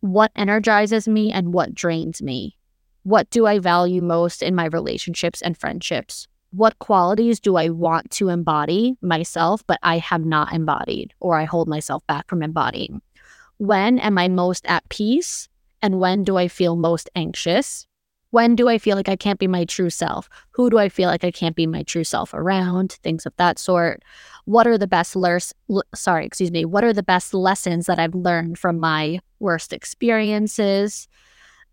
[0.00, 2.56] What energizes me and what drains me?
[3.04, 6.28] What do I value most in my relationships and friendships?
[6.50, 11.44] What qualities do I want to embody myself, but I have not embodied or I
[11.44, 13.00] hold myself back from embodying?
[13.62, 15.48] When am I most at peace?
[15.82, 17.86] And when do I feel most anxious?
[18.30, 20.28] When do I feel like I can't be my true self?
[20.50, 22.98] Who do I feel like I can't be my true self around?
[23.04, 24.02] Things of that sort.
[24.46, 25.54] What are the best lers-
[25.94, 31.06] sorry, excuse me, what are the best lessons that I've learned from my worst experiences?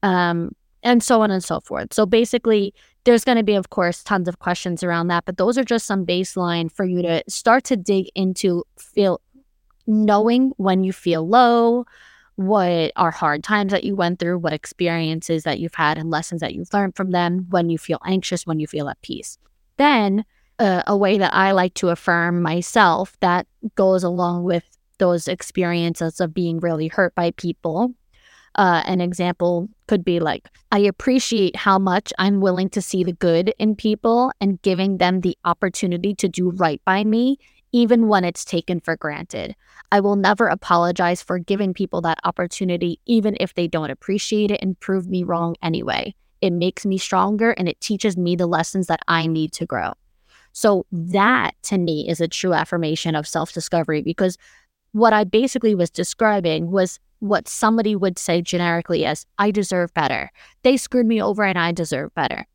[0.03, 0.51] Um,
[0.83, 1.91] and so on and so forth.
[1.91, 2.71] So basically,
[3.03, 5.87] there's going to be, of course, tons of questions around that, but those are just
[5.87, 9.21] some baseline for you to start to dig into feel
[9.89, 11.85] knowing when you feel low,
[12.35, 16.39] what are hard times that you went through, what experiences that you've had and lessons
[16.39, 19.37] that you've learned from them, when you feel anxious, when you feel at peace.
[19.77, 20.23] Then,
[20.59, 24.63] uh, a way that I like to affirm myself that goes along with
[24.99, 27.93] those experiences of being really hurt by people.
[28.55, 33.13] Uh, an example could be like, I appreciate how much I'm willing to see the
[33.13, 37.37] good in people and giving them the opportunity to do right by me
[37.71, 39.55] even when it's taken for granted.
[39.91, 44.59] I will never apologize for giving people that opportunity, even if they don't appreciate it
[44.61, 46.15] and prove me wrong anyway.
[46.41, 49.93] It makes me stronger and it teaches me the lessons that I need to grow.
[50.51, 54.37] So, that to me is a true affirmation of self discovery because
[54.91, 60.31] what I basically was describing was what somebody would say generically as, I deserve better.
[60.63, 62.47] They screwed me over and I deserve better.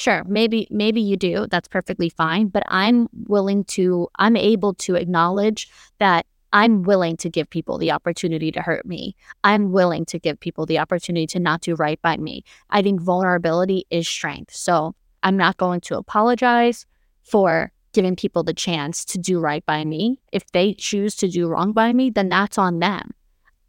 [0.00, 1.46] Sure, maybe maybe you do.
[1.50, 7.28] That's perfectly fine, but I'm willing to I'm able to acknowledge that I'm willing to
[7.28, 9.14] give people the opportunity to hurt me.
[9.44, 12.44] I'm willing to give people the opportunity to not do right by me.
[12.70, 14.54] I think vulnerability is strength.
[14.54, 16.86] So, I'm not going to apologize
[17.22, 20.18] for giving people the chance to do right by me.
[20.32, 23.10] If they choose to do wrong by me, then that's on them.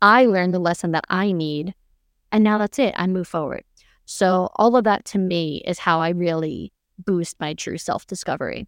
[0.01, 1.75] I learned the lesson that I need,
[2.31, 2.93] and now that's it.
[2.95, 3.65] I move forward.
[4.05, 8.67] So, all of that to me is how I really boost my true self discovery.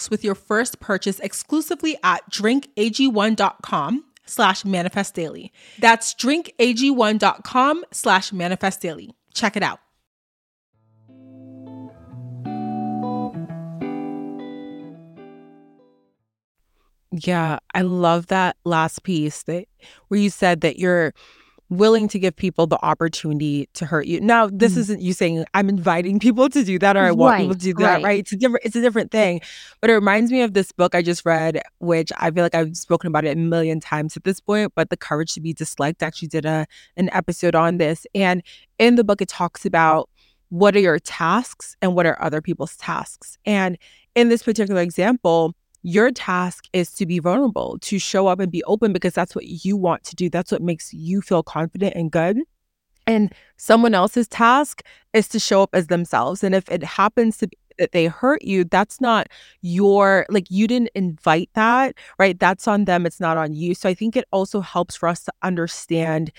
[0.09, 5.51] with your first purchase exclusively at drinkag1.com slash manifest daily.
[5.79, 9.11] That's drinkag1.com slash manifest daily.
[9.33, 9.79] Check it out.
[17.11, 19.65] Yeah, I love that last piece that
[20.07, 21.13] where you said that you're
[21.71, 24.19] willing to give people the opportunity to hurt you.
[24.19, 24.79] Now, this mm.
[24.79, 27.59] isn't you saying I'm inviting people to do that or I want right, people to
[27.59, 28.03] do that, right.
[28.03, 28.19] right?
[28.19, 29.39] It's a different it's a different thing.
[29.79, 32.75] But it reminds me of this book I just read, which I feel like I've
[32.75, 36.03] spoken about it a million times at this point, but The Courage to be Disliked
[36.03, 38.05] actually did a an episode on this.
[38.13, 38.43] And
[38.77, 40.09] in the book it talks about
[40.49, 43.37] what are your tasks and what are other people's tasks.
[43.45, 43.77] And
[44.13, 48.63] in this particular example, your task is to be vulnerable, to show up and be
[48.65, 50.29] open because that's what you want to do.
[50.29, 52.39] That's what makes you feel confident and good.
[53.07, 56.43] And someone else's task is to show up as themselves.
[56.43, 59.27] And if it happens to be that they hurt you, that's not
[59.61, 62.37] your, like, you didn't invite that, right?
[62.39, 63.07] That's on them.
[63.07, 63.73] It's not on you.
[63.73, 66.31] So I think it also helps for us to understand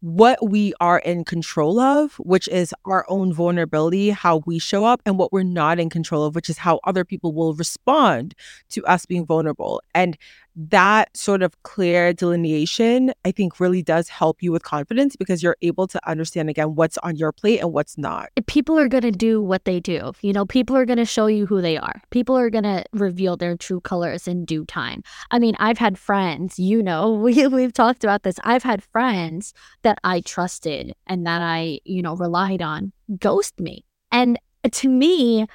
[0.00, 5.02] what we are in control of, which is our own vulnerability, how we show up,
[5.04, 8.34] and what we're not in control of, which is how other people will respond
[8.70, 9.82] to us being vulnerable.
[9.94, 10.16] And
[10.58, 15.56] that sort of clear delineation, I think, really does help you with confidence because you're
[15.62, 18.30] able to understand again what's on your plate and what's not.
[18.48, 20.12] People are going to do what they do.
[20.20, 22.02] You know, people are going to show you who they are.
[22.10, 25.04] People are going to reveal their true colors in due time.
[25.30, 28.40] I mean, I've had friends, you know, we, we've talked about this.
[28.42, 33.84] I've had friends that I trusted and that I, you know, relied on ghost me.
[34.10, 34.40] And
[34.72, 35.46] to me,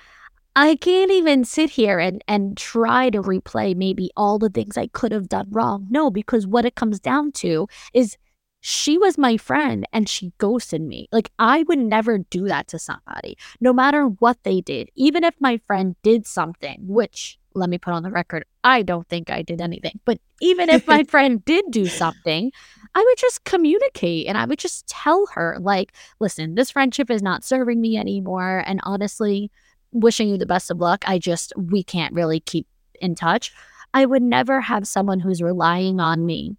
[0.55, 4.87] I can't even sit here and, and try to replay maybe all the things I
[4.87, 5.87] could have done wrong.
[5.89, 8.17] No, because what it comes down to is
[8.61, 11.07] she was my friend and she ghosted me.
[11.11, 14.89] Like, I would never do that to somebody, no matter what they did.
[14.95, 19.07] Even if my friend did something, which let me put on the record, I don't
[19.09, 19.99] think I did anything.
[20.05, 22.51] But even if my friend did do something,
[22.95, 27.21] I would just communicate and I would just tell her, like, listen, this friendship is
[27.21, 28.63] not serving me anymore.
[28.65, 29.51] And honestly,
[29.93, 31.03] wishing you the best of luck.
[31.07, 32.67] I just, we can't really keep
[32.99, 33.53] in touch.
[33.93, 36.57] I would never have someone who's relying on me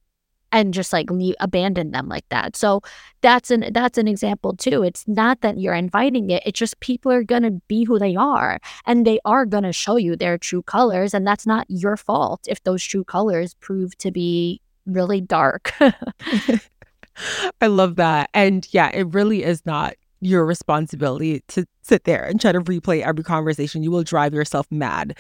[0.55, 1.09] and just like
[1.41, 2.55] abandon them like that.
[2.55, 2.81] So
[3.23, 4.85] that's an that's an example too.
[4.85, 6.45] It's not that you're inviting it.
[6.47, 10.15] It's just people are gonna be who they are, and they are gonna show you
[10.15, 14.61] their true colors, and that's not your fault if those true colors prove to be
[14.87, 15.75] really dark.
[17.61, 22.41] I love that, and yeah, it really is not your responsibility to sit there and
[22.41, 23.83] try to replay every conversation.
[23.83, 25.17] You will drive yourself mad.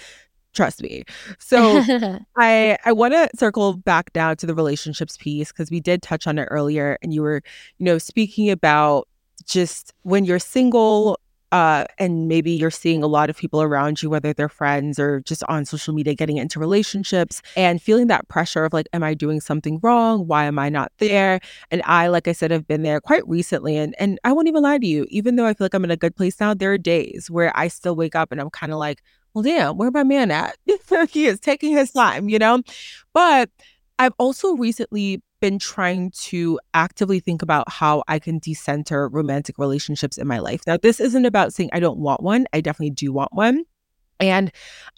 [0.54, 1.04] Trust me.
[1.38, 1.82] So
[2.36, 6.26] I I want to circle back down to the relationships piece because we did touch
[6.26, 7.42] on it earlier and you were,
[7.78, 9.06] you know, speaking about
[9.44, 11.18] just when you're single
[11.54, 15.20] uh, and maybe you're seeing a lot of people around you, whether they're friends or
[15.20, 19.14] just on social media, getting into relationships and feeling that pressure of like, am I
[19.14, 20.26] doing something wrong?
[20.26, 21.38] Why am I not there?
[21.70, 23.76] And I, like I said, have been there quite recently.
[23.76, 25.92] And and I won't even lie to you, even though I feel like I'm in
[25.92, 28.72] a good place now, there are days where I still wake up and I'm kind
[28.72, 29.00] of like,
[29.32, 30.56] well, damn, where my man at?
[31.10, 32.62] he is taking his time, you know?
[33.12, 33.48] But
[34.00, 40.16] I've also recently been trying to actively think about how I can decenter romantic relationships
[40.16, 40.62] in my life.
[40.66, 42.46] Now, this isn't about saying I don't want one.
[42.54, 43.64] I definitely do want one.
[44.20, 44.50] And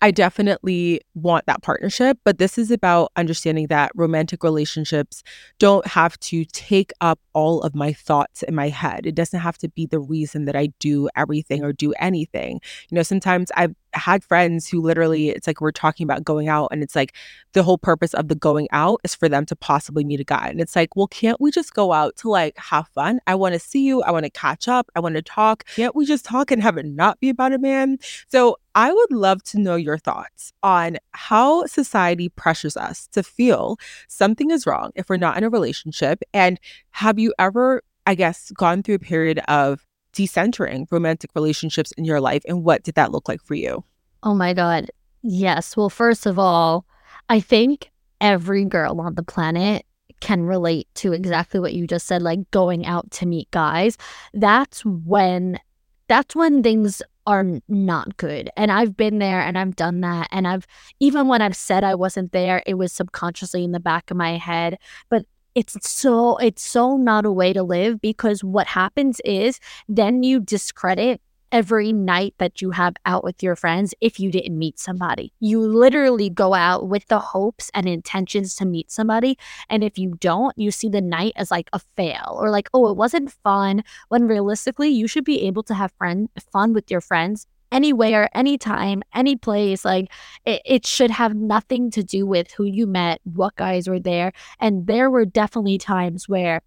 [0.03, 5.25] I definitely want that partnership, but this is about understanding that romantic relationships
[5.59, 9.05] don't have to take up all of my thoughts in my head.
[9.05, 12.61] It doesn't have to be the reason that I do everything or do anything.
[12.89, 16.68] You know, sometimes I've had friends who literally, it's like we're talking about going out,
[16.70, 17.14] and it's like
[17.53, 20.49] the whole purpose of the going out is for them to possibly meet a guy.
[20.49, 23.20] And it's like, well, can't we just go out to like have fun?
[23.27, 24.03] I want to see you.
[24.03, 24.91] I want to catch up.
[24.95, 25.64] I want to talk.
[25.77, 27.99] Can't we just talk and have it not be about a man?
[28.29, 33.79] So I would love to know your thoughts on how society pressures us to feel
[34.09, 36.23] something is wrong if we're not in a relationship.
[36.35, 36.61] And
[36.91, 42.20] have you ever, I guess, gone through a period of decentering romantic relationships in your
[42.20, 42.43] life?
[42.47, 43.85] And what did that look like for you?
[44.27, 44.91] Oh my God.
[45.22, 45.77] Yes.
[45.77, 46.85] Well, first of all,
[47.29, 49.87] I think every girl on the planet
[50.18, 53.97] can relate to exactly what you just said, like going out to meet guys.
[54.35, 55.61] That's when
[56.09, 58.51] that's when things are not good.
[58.57, 60.27] And I've been there and I've done that.
[60.33, 60.66] And I've,
[60.99, 64.39] even when I've said I wasn't there, it was subconsciously in the back of my
[64.39, 64.79] head.
[65.09, 65.24] But
[65.55, 70.41] it's so, it's so not a way to live because what happens is then you
[70.41, 71.20] discredit
[71.53, 75.32] every night that you have out with your friends if you didn't meet somebody.
[75.40, 79.38] You literally go out with the hopes and intentions to meet somebody.
[79.68, 82.88] And if you don't, you see the night as like a fail or like, oh,
[82.88, 83.84] it wasn't fun.
[84.09, 89.03] When realistically, you should be able to have friend fun with your friends anywhere, anytime,
[89.14, 89.84] any place.
[89.84, 90.11] Like
[90.44, 94.32] it, it should have nothing to do with who you met, what guys were there.
[94.61, 96.61] And there were definitely times where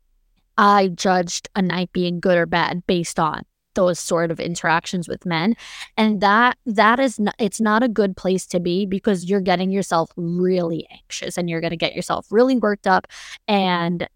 [0.58, 3.44] I judged a night being good or bad based on
[3.80, 5.56] those sort of interactions with men.
[5.96, 9.72] And that that is not, it's not a good place to be because you're getting
[9.72, 13.08] yourself really anxious and you're going to get yourself really worked up.
[13.48, 14.08] And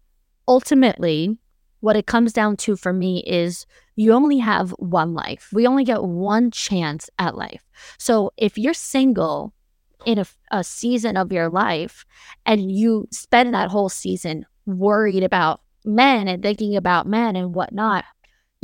[0.46, 1.38] ultimately
[1.80, 5.48] what it comes down to for me is you only have one life.
[5.52, 7.62] We only get one chance at life.
[7.98, 9.52] So if you're single
[10.04, 12.04] in a, a season of your life
[12.44, 18.04] and you spend that whole season worried about men and thinking about men and whatnot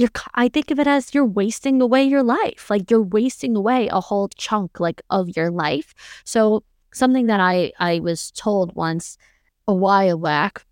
[0.00, 2.70] you're I think of it as you're wasting away your life.
[2.70, 5.94] Like you're wasting away a whole chunk like of your life.
[6.24, 9.18] So something that I I was told once
[9.68, 10.64] a while back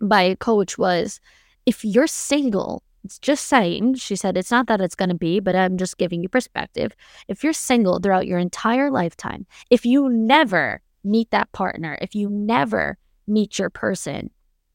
[0.00, 1.20] by a coach was
[1.64, 5.40] if you're single, it's just saying, she said, it's not that it's going to be,
[5.40, 6.94] but I'm just giving you perspective.
[7.28, 12.28] If you're single throughout your entire lifetime, if you never meet that partner, if you
[12.28, 14.30] never meet your person,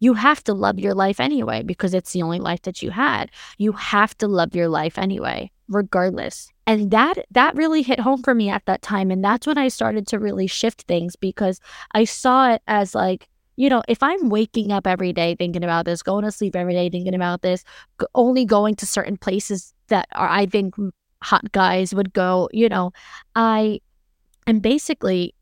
[0.06, 3.32] you have to love your life anyway because it's the only life that you had.
[3.58, 6.52] You have to love your life anyway, regardless.
[6.68, 9.68] And that that really hit home for me at that time and that's when I
[9.70, 11.60] started to really shift things because
[11.94, 13.28] I saw it as like
[13.58, 16.74] you know, if I'm waking up every day thinking about this, going to sleep every
[16.74, 17.64] day thinking about this,
[18.14, 20.76] only going to certain places that are, I think
[21.24, 22.92] hot guys would go, you know,
[23.34, 23.80] I
[24.46, 25.34] am basically,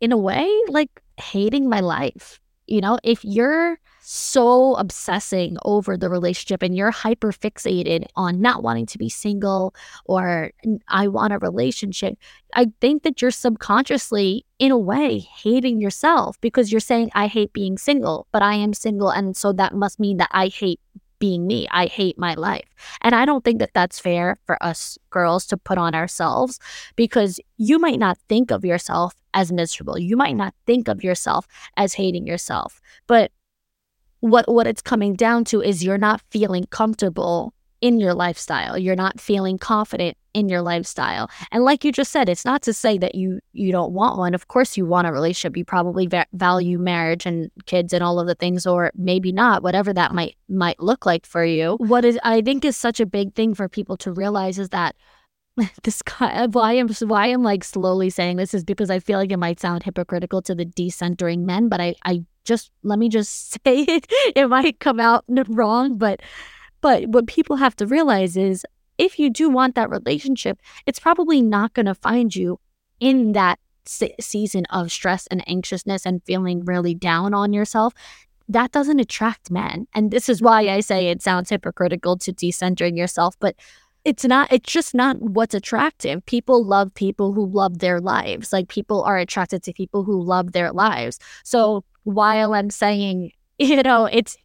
[0.00, 2.38] in a way, like hating my life.
[2.68, 3.80] You know, if you're
[4.10, 9.74] so obsessing over the relationship and you're hyper fixated on not wanting to be single
[10.06, 10.50] or
[10.88, 12.16] I want a relationship,
[12.54, 17.52] I think that you're subconsciously, in a way, hating yourself because you're saying, I hate
[17.52, 19.10] being single, but I am single.
[19.10, 20.80] And so that must mean that I hate
[21.18, 21.68] being me.
[21.70, 22.64] I hate my life.
[23.02, 26.58] And I don't think that that's fair for us girls to put on ourselves
[26.96, 29.98] because you might not think of yourself as miserable.
[29.98, 31.46] You might not think of yourself
[31.76, 32.80] as hating yourself.
[33.06, 33.32] But
[34.20, 38.76] what what it's coming down to is you're not feeling comfortable in your lifestyle.
[38.76, 41.30] You're not feeling confident in your lifestyle.
[41.50, 44.34] And like you just said, it's not to say that you you don't want one.
[44.34, 45.56] Of course you want a relationship.
[45.56, 49.62] You probably va- value marriage and kids and all of the things or maybe not,
[49.62, 51.76] whatever that might might look like for you.
[51.78, 54.96] What is I think is such a big thing for people to realize is that
[55.82, 59.32] this guy why I'm why I'm like slowly saying this is because I feel like
[59.32, 63.52] it might sound hypocritical to the decentering men, but I I just let me just
[63.64, 64.06] say it.
[64.34, 66.20] It might come out wrong, but
[66.80, 68.64] but what people have to realize is
[68.98, 72.58] if you do want that relationship, it's probably not going to find you
[73.00, 77.94] in that se- season of stress and anxiousness and feeling really down on yourself.
[78.48, 79.86] That doesn't attract men.
[79.94, 83.54] And this is why I say it sounds hypocritical to decentering yourself, but
[84.04, 88.68] it's not it's just not what's attractive people love people who love their lives like
[88.68, 94.06] people are attracted to people who love their lives so while i'm saying you know
[94.06, 94.36] it's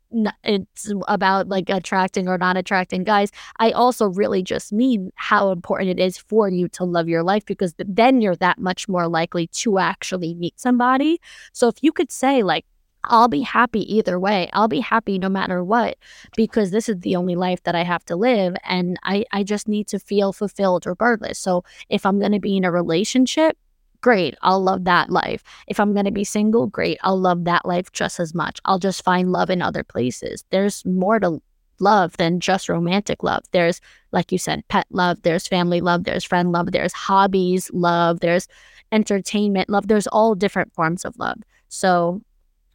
[0.44, 5.90] it's about like attracting or not attracting guys i also really just mean how important
[5.90, 9.48] it is for you to love your life because then you're that much more likely
[9.48, 11.20] to actually meet somebody
[11.52, 12.66] so if you could say like
[13.06, 14.50] I'll be happy either way.
[14.54, 15.98] I'll be happy no matter what
[16.38, 19.68] because this is the only life that I have to live and I I just
[19.68, 21.38] need to feel fulfilled regardless.
[21.38, 23.58] So if I'm going to be in a relationship,
[24.04, 25.44] great, I'll love that life.
[25.68, 28.60] If I'm going to be single, great, I'll love that life just as much.
[28.66, 30.44] I'll just find love in other places.
[30.52, 31.42] There's more to
[31.80, 33.44] love than just romantic love.
[33.52, 33.82] There's,
[34.12, 38.48] like you said, pet love, there's family love, there's friend love, there's hobbies love, there's
[38.92, 41.38] entertainment love, there's all different forms of love.
[41.70, 42.22] So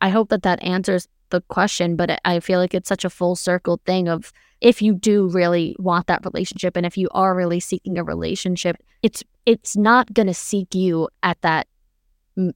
[0.01, 3.37] I hope that that answers the question, but I feel like it's such a full
[3.37, 7.61] circle thing of if you do really want that relationship and if you are really
[7.61, 11.67] seeking a relationship, it's it's not going to seek you at that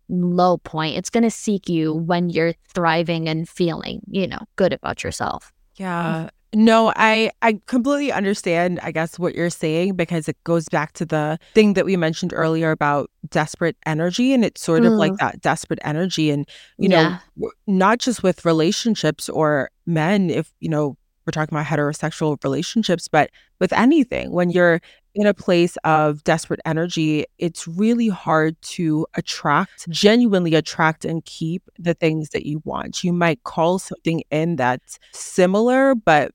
[0.09, 0.97] low point.
[0.97, 5.53] It's going to seek you when you're thriving and feeling, you know, good about yourself.
[5.77, 6.29] Yeah.
[6.55, 11.07] No, I I completely understand I guess what you're saying because it goes back to
[11.07, 14.89] the thing that we mentioned earlier about desperate energy and it's sort mm.
[14.89, 15.19] of like mm.
[15.19, 16.47] that desperate energy and
[16.77, 17.21] you yeah.
[17.37, 20.95] know not just with relationships or men if you know
[21.27, 24.81] we're talking about heterosexual relationships but with anything when you're
[25.15, 31.63] in a place of desperate energy, it's really hard to attract, genuinely attract and keep
[31.79, 33.05] the things that you want.
[33.05, 36.33] You might call something in that's similar, but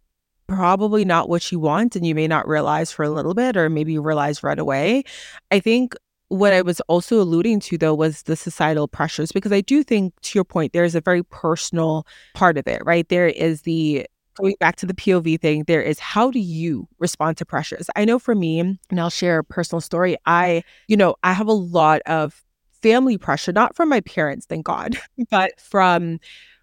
[0.47, 1.95] probably not what you want.
[1.95, 5.03] And you may not realize for a little bit, or maybe you realize right away.
[5.51, 5.95] I think
[6.29, 10.13] what I was also alluding to, though, was the societal pressures, because I do think,
[10.21, 13.07] to your point, there's a very personal part of it, right?
[13.07, 14.05] There is the
[14.39, 17.89] going back to the POV thing, there is how do you respond to pressures?
[17.95, 20.17] I know for me, and I'll share a personal story.
[20.25, 22.43] I, you know, I have a lot of
[22.81, 24.97] family pressure, not from my parents, thank God,
[25.29, 26.19] but from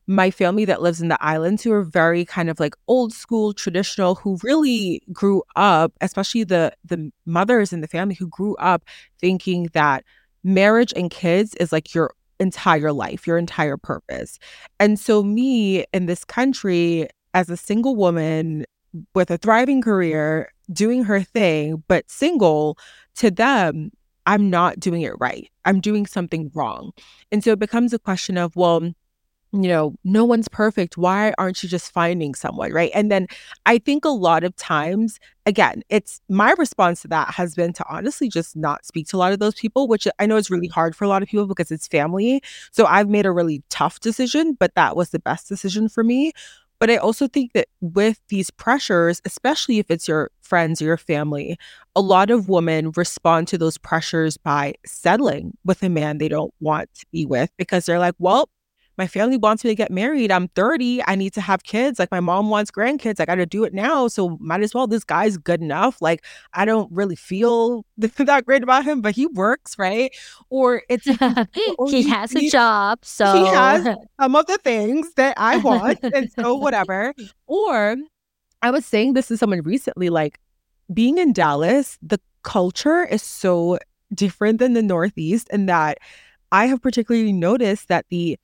[0.07, 3.53] my family that lives in the islands who are very kind of like old school
[3.53, 8.85] traditional who really grew up especially the the mothers in the family who grew up
[9.19, 10.05] thinking that
[10.43, 14.39] marriage and kids is like your entire life your entire purpose
[14.79, 18.65] and so me in this country as a single woman
[19.15, 22.79] with a thriving career, doing her thing, but single,
[23.17, 23.91] to them,
[24.27, 25.51] I'm not doing it right.
[25.65, 26.93] I'm doing something wrong.
[27.31, 28.93] And so it becomes a question of, well,
[29.53, 30.97] you know, no one's perfect.
[30.97, 32.73] Why aren't you just finding someone?
[32.73, 32.91] Right.
[32.93, 33.29] And then
[33.67, 37.85] I think a lot of times, again, it's my response to that has been to
[37.89, 40.67] honestly just not speak to a lot of those people, which I know is really
[40.67, 42.43] hard for a lot of people because it's family.
[42.73, 46.33] So I've made a really tough decision, but that was the best decision for me.
[46.85, 50.99] But I also think that with these pressures, especially if it's your friends or your
[50.99, 51.57] family,
[51.97, 56.53] a lot of women respond to those pressures by settling with a man they don't
[56.61, 58.51] want to be with because they're like, well,
[58.97, 60.31] my family wants me to get married.
[60.31, 61.03] I'm 30.
[61.07, 61.99] I need to have kids.
[61.99, 63.21] Like my mom wants grandkids.
[63.21, 64.09] I got to do it now.
[64.09, 64.87] So might as well.
[64.87, 66.01] This guy's good enough.
[66.01, 70.15] Like I don't really feel that great about him, but he works, right?
[70.51, 71.07] Or it's
[71.79, 73.05] or he, has he, a job.
[73.05, 73.85] So he has
[74.21, 75.99] some of the things that I want.
[76.03, 77.15] and so whatever.
[77.47, 77.97] Or
[78.63, 80.39] I was saying this to someone recently, like
[80.93, 83.79] being in Dallas, the culture is so
[84.15, 85.99] different than the Northeast, and that
[86.53, 88.39] I have particularly noticed that the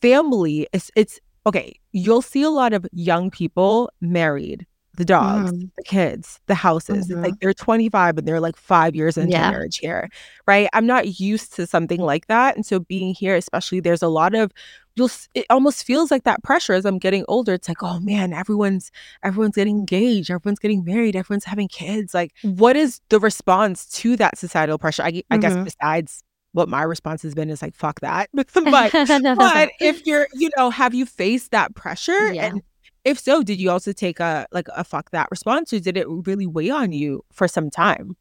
[0.00, 4.66] family is it's okay, you'll see a lot of young people married,
[4.96, 5.70] the dogs, mm.
[5.76, 7.08] the kids, the houses.
[7.08, 7.22] Mm-hmm.
[7.22, 9.50] like they're 25 and they're like five years into yeah.
[9.50, 10.08] marriage here,
[10.46, 10.68] right?
[10.72, 12.56] I'm not used to something like that.
[12.56, 14.52] And so being here, especially, there's a lot of
[14.96, 17.54] you'll it almost feels like that pressure as I'm getting older.
[17.54, 18.90] It's like, oh man, everyone's
[19.22, 22.14] everyone's getting engaged, everyone's getting married, everyone's having kids.
[22.14, 25.02] Like, what is the response to that societal pressure?
[25.02, 25.40] I, I mm-hmm.
[25.40, 26.24] guess besides
[26.56, 28.30] what my response has been is like fuck that.
[28.54, 28.92] But
[29.36, 32.32] but if you're you know have you faced that pressure?
[32.32, 32.46] Yeah.
[32.46, 32.62] and
[33.04, 36.06] if so did you also take a like a fuck that response or did it
[36.08, 38.16] really weigh on you for some time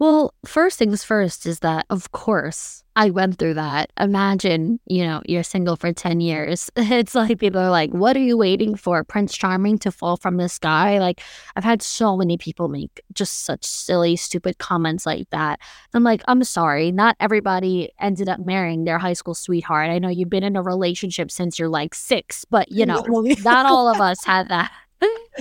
[0.00, 3.92] well, first things first is that, of course, I went through that.
[4.00, 6.70] Imagine, you know, you're single for 10 years.
[6.78, 9.04] It's like people are like, what are you waiting for?
[9.04, 10.98] Prince Charming to fall from the sky?
[11.00, 11.20] Like,
[11.54, 15.60] I've had so many people make just such silly, stupid comments like that.
[15.92, 16.92] I'm like, I'm sorry.
[16.92, 19.90] Not everybody ended up marrying their high school sweetheart.
[19.90, 23.02] I know you've been in a relationship since you're like six, but, you know,
[23.44, 24.72] not all of us had that.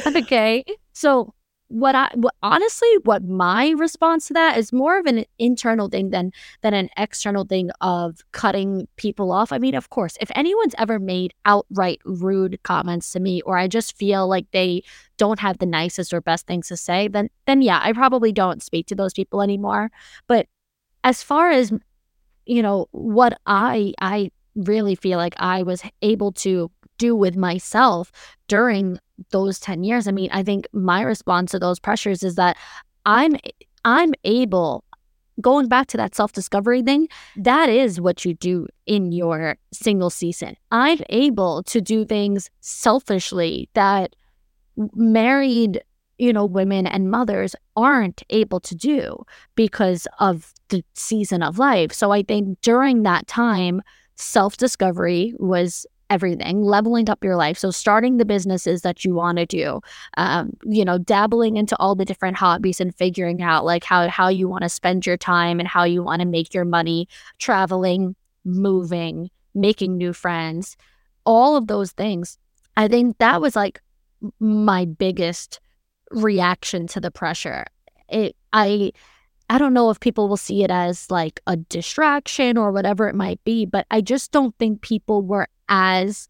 [0.05, 0.65] okay.
[0.91, 1.33] So
[1.69, 6.09] what I what, honestly what my response to that is more of an internal thing
[6.09, 9.51] than than an external thing of cutting people off.
[9.51, 13.67] I mean, of course, if anyone's ever made outright rude comments to me or I
[13.67, 14.83] just feel like they
[15.17, 18.63] don't have the nicest or best things to say, then then yeah, I probably don't
[18.63, 19.91] speak to those people anymore.
[20.27, 20.47] But
[21.03, 21.71] as far as
[22.45, 28.11] you know, what I I really feel like I was able to do with myself
[28.47, 28.99] during
[29.31, 30.07] those 10 years.
[30.07, 32.57] I mean i think my response to those pressures is that
[33.05, 33.35] i'm
[33.85, 34.83] i'm able
[35.41, 40.55] going back to that self-discovery thing that is what you do in your single season.
[40.71, 44.15] I'm able to do things selfishly that
[44.95, 45.81] married
[46.17, 49.23] you know women and mothers aren't able to do
[49.55, 51.93] because of the season of life.
[51.93, 53.81] So i think during that time
[54.15, 57.57] self-discovery was everything, leveling up your life.
[57.57, 59.81] So, starting the businesses that you want to do,
[60.17, 64.27] um, you know, dabbling into all the different hobbies and figuring out like how, how
[64.27, 67.07] you want to spend your time and how you want to make your money,
[67.37, 70.77] traveling, moving, making new friends,
[71.25, 72.37] all of those things.
[72.77, 73.81] I think that was like
[74.39, 75.59] my biggest
[76.11, 77.65] reaction to the pressure.
[78.09, 78.91] It, I,
[79.49, 83.15] I don't know if people will see it as like a distraction or whatever it
[83.15, 86.27] might be, but I just don't think people were as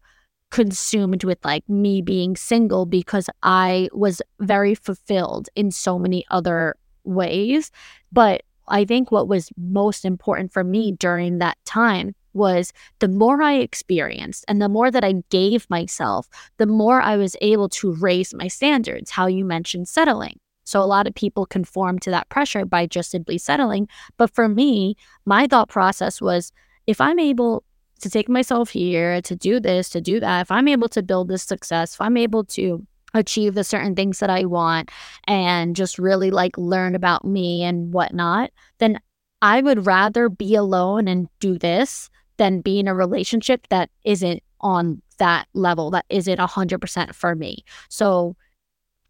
[0.50, 6.76] consumed with like me being single because I was very fulfilled in so many other
[7.04, 7.70] ways.
[8.12, 13.42] But I think what was most important for me during that time was the more
[13.42, 16.28] I experienced and the more that I gave myself,
[16.58, 20.38] the more I was able to raise my standards, how you mentioned settling.
[20.64, 23.88] So a lot of people conform to that pressure by just simply settling.
[24.16, 26.52] But for me, my thought process was
[26.86, 27.64] if I'm able
[28.00, 31.28] to take myself here, to do this, to do that, if I'm able to build
[31.28, 34.90] this success, if I'm able to achieve the certain things that I want
[35.24, 39.00] and just really like learn about me and whatnot, then
[39.42, 44.42] I would rather be alone and do this than be in a relationship that isn't
[44.60, 47.64] on that level, that isn't 100% for me.
[47.88, 48.36] So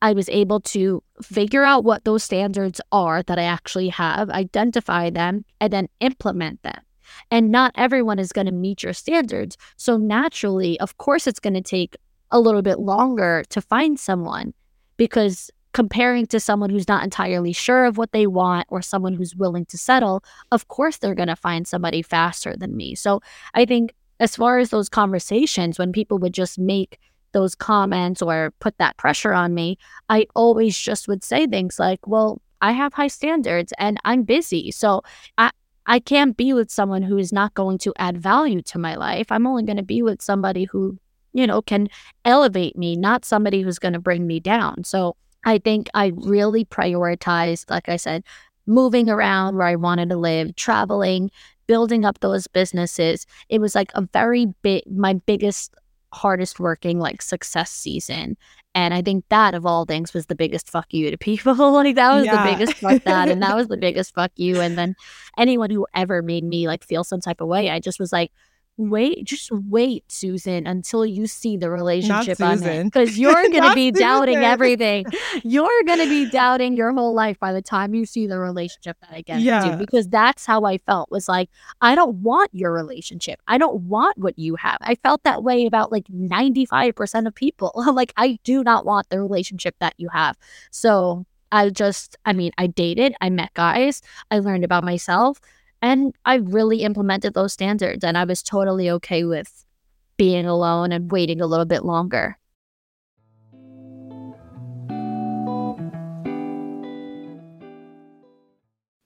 [0.02, 5.10] I was able to figure out what those standards are that I actually have, identify
[5.10, 6.80] them, and then implement them.
[7.30, 9.56] And not everyone is going to meet your standards.
[9.76, 11.96] So naturally, of course, it's going to take
[12.30, 14.54] a little bit longer to find someone
[14.96, 19.36] because comparing to someone who's not entirely sure of what they want or someone who's
[19.36, 22.94] willing to settle, of course, they're going to find somebody faster than me.
[22.94, 23.20] So
[23.54, 26.98] I think as far as those conversations, when people would just make
[27.32, 32.06] those comments or put that pressure on me, I always just would say things like,
[32.06, 34.70] well, I have high standards and I'm busy.
[34.70, 35.02] So
[35.38, 35.50] I,
[35.90, 39.26] I can't be with someone who is not going to add value to my life.
[39.32, 40.96] I'm only going to be with somebody who,
[41.32, 41.88] you know, can
[42.24, 44.84] elevate me, not somebody who's going to bring me down.
[44.84, 48.22] So I think I really prioritized, like I said,
[48.66, 51.28] moving around where I wanted to live, traveling,
[51.66, 53.26] building up those businesses.
[53.48, 55.74] It was like a very big, my biggest
[56.12, 58.36] hardest working like success season.
[58.74, 61.54] And I think that of all things was the biggest fuck you to people.
[61.72, 62.44] like that was yeah.
[62.44, 63.28] the biggest fuck that.
[63.28, 64.60] And that was the biggest fuck you.
[64.60, 64.94] And then
[65.36, 68.32] anyone who ever made me like feel some type of way, I just was like,
[68.80, 72.86] wait, just wait, Susan, until you see the relationship I'm in.
[72.86, 75.06] Because you're going to be doubting everything.
[75.44, 78.96] You're going to be doubting your whole life by the time you see the relationship
[79.00, 79.64] that I get yeah.
[79.64, 79.76] into.
[79.76, 81.50] Because that's how I felt was like,
[81.80, 83.40] I don't want your relationship.
[83.46, 84.78] I don't want what you have.
[84.80, 87.72] I felt that way about like 95% of people.
[87.92, 90.36] like, I do not want the relationship that you have.
[90.70, 95.40] So I just, I mean, I dated, I met guys, I learned about myself
[95.82, 99.64] and I really implemented those standards and I was totally okay with
[100.16, 102.39] being alone and waiting a little bit longer.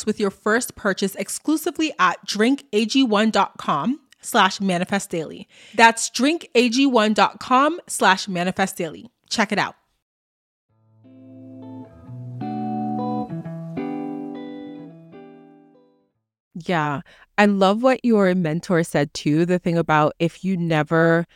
[0.00, 5.48] bucks with your first purchase exclusively at drinkag1.com slash manifest daily.
[5.74, 9.10] That's drinkag1.com slash manifest daily.
[9.28, 9.76] Check it out.
[16.54, 17.00] Yeah.
[17.38, 21.26] I love what your mentor said too the thing about if you never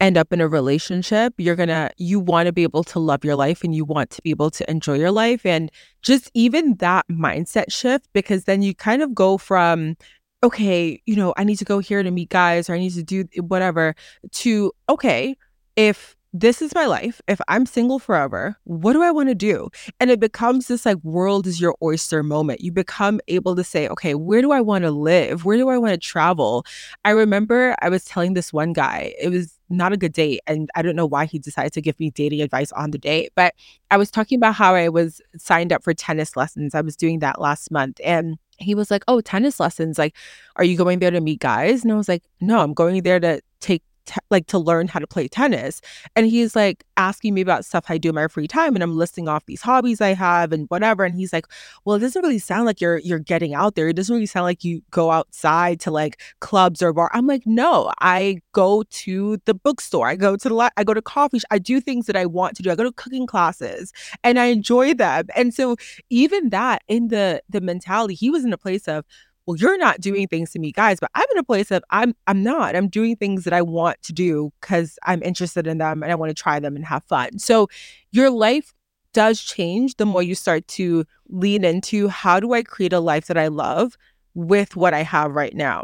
[0.00, 3.36] end up in a relationship, you're gonna, you want to be able to love your
[3.36, 5.44] life and you want to be able to enjoy your life.
[5.44, 5.70] And
[6.02, 9.96] just even that mindset shift, because then you kind of go from,
[10.42, 13.02] okay, you know, I need to go here to meet guys or I need to
[13.02, 13.94] do whatever,
[14.32, 15.36] to, okay,
[15.76, 17.20] if this is my life.
[17.26, 19.68] If I'm single forever, what do I want to do?
[19.98, 22.60] And it becomes this like world is your oyster moment.
[22.60, 25.44] You become able to say, okay, where do I want to live?
[25.44, 26.64] Where do I want to travel?
[27.04, 30.40] I remember I was telling this one guy, it was not a good date.
[30.46, 33.32] And I don't know why he decided to give me dating advice on the date,
[33.34, 33.54] but
[33.90, 36.74] I was talking about how I was signed up for tennis lessons.
[36.74, 38.00] I was doing that last month.
[38.04, 39.98] And he was like, Oh, tennis lessons.
[39.98, 40.16] Like,
[40.56, 41.82] are you going there to meet guys?
[41.82, 44.98] And I was like, No, I'm going there to take te- like to learn how
[44.98, 45.80] to play tennis.
[46.16, 48.96] And he's like asking me about stuff I do in my free time, and I'm
[48.96, 51.04] listing off these hobbies I have and whatever.
[51.04, 51.46] And he's like,
[51.84, 53.88] "Well, it doesn't really sound like you're you're getting out there.
[53.88, 57.42] It doesn't really sound like you go outside to like clubs or bar." I'm like,
[57.46, 60.08] "No, I go to the bookstore.
[60.08, 61.38] I go to the li- I go to coffee.
[61.38, 62.70] Sh- I do things that I want to do.
[62.70, 63.92] I go to cooking classes,
[64.24, 65.76] and I enjoy them." And so
[66.10, 69.04] even that in the the mentality, he was in a place of
[69.50, 72.14] well, you're not doing things to me, guys, but I'm in a place of I'm
[72.28, 72.76] I'm not.
[72.76, 76.14] I'm doing things that I want to do because I'm interested in them and I
[76.14, 77.40] want to try them and have fun.
[77.40, 77.66] So
[78.12, 78.72] your life
[79.12, 83.26] does change the more you start to lean into how do I create a life
[83.26, 83.96] that I love
[84.34, 85.82] with what I have right now.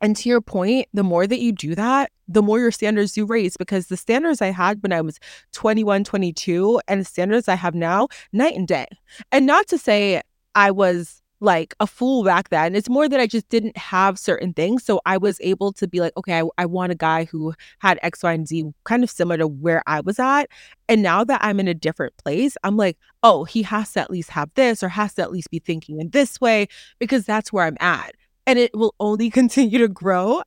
[0.00, 3.26] And to your point, the more that you do that, the more your standards do
[3.26, 5.18] raise because the standards I had when I was
[5.54, 8.86] 21, 22 and the standards I have now, night and day.
[9.32, 10.22] And not to say
[10.54, 12.74] I was like a fool back then.
[12.74, 14.84] It's more that I just didn't have certain things.
[14.84, 17.98] So I was able to be like, okay, I, I want a guy who had
[18.02, 20.44] X, Y, and Z, kind of similar to where I was at.
[20.88, 24.10] And now that I'm in a different place, I'm like, oh, he has to at
[24.10, 26.68] least have this or has to at least be thinking in this way
[26.98, 28.14] because that's where I'm at.
[28.46, 30.42] And it will only continue to grow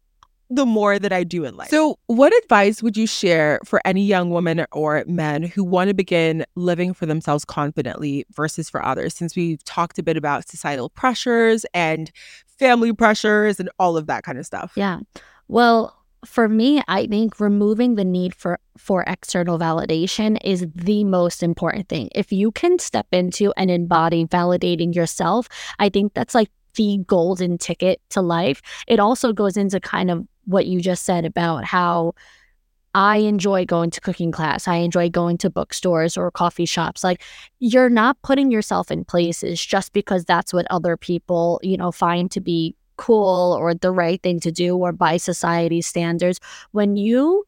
[0.49, 1.69] the more that I do in life.
[1.69, 5.93] So, what advice would you share for any young woman or men who want to
[5.93, 9.15] begin living for themselves confidently versus for others?
[9.15, 12.11] Since we've talked a bit about societal pressures and
[12.47, 14.73] family pressures and all of that kind of stuff.
[14.75, 14.99] Yeah.
[15.47, 21.43] Well, for me, I think removing the need for for external validation is the most
[21.43, 22.09] important thing.
[22.13, 25.47] If you can step into and embody validating yourself,
[25.79, 28.61] I think that's like the golden ticket to life.
[28.88, 32.13] It also goes into kind of what you just said about how
[32.93, 34.69] I enjoy going to cooking class.
[34.69, 37.03] I enjoy going to bookstores or coffee shops.
[37.03, 37.21] Like
[37.59, 42.32] you're not putting yourself in places just because that's what other people, you know, find
[42.32, 46.39] to be cool or the right thing to do or by society standards.
[46.71, 47.45] When you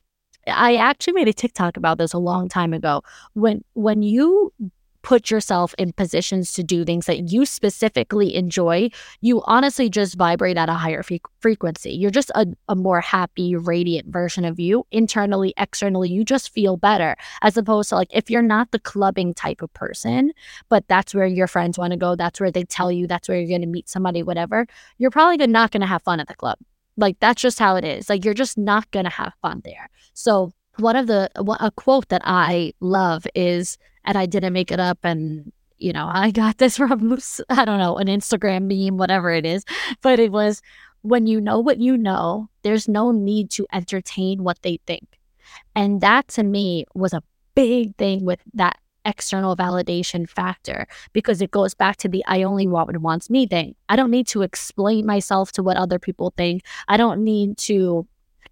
[0.47, 3.03] I actually made a TikTok about this a long time ago.
[3.33, 4.53] When when you
[5.07, 8.89] put yourself in positions to do things that you specifically enjoy,
[9.21, 11.01] you honestly just vibrate at a higher
[11.39, 11.93] frequency.
[11.93, 14.85] You're just a, a more happy, radiant version of you.
[14.91, 17.15] Internally, externally, you just feel better.
[17.41, 20.33] As opposed to like if you're not the clubbing type of person,
[20.67, 23.37] but that's where your friends want to go, that's where they tell you, that's where
[23.39, 26.35] you're going to meet somebody, whatever, you're probably not going to have fun at the
[26.35, 26.57] club.
[26.97, 28.09] Like that's just how it is.
[28.09, 29.89] Like you're just not going to have fun there.
[30.13, 34.79] So, one of the a quote that I love is and I didn't make it
[34.79, 34.99] up.
[35.03, 37.17] And, you know, I got this from,
[37.49, 39.65] I don't know, an Instagram meme, whatever it is.
[40.01, 40.61] But it was
[41.01, 45.19] when you know what you know, there's no need to entertain what they think.
[45.75, 47.23] And that to me was a
[47.55, 52.67] big thing with that external validation factor because it goes back to the I only
[52.67, 53.75] want what wants me thing.
[53.87, 56.63] I don't need to explain myself to what other people think.
[56.89, 58.05] I don't need to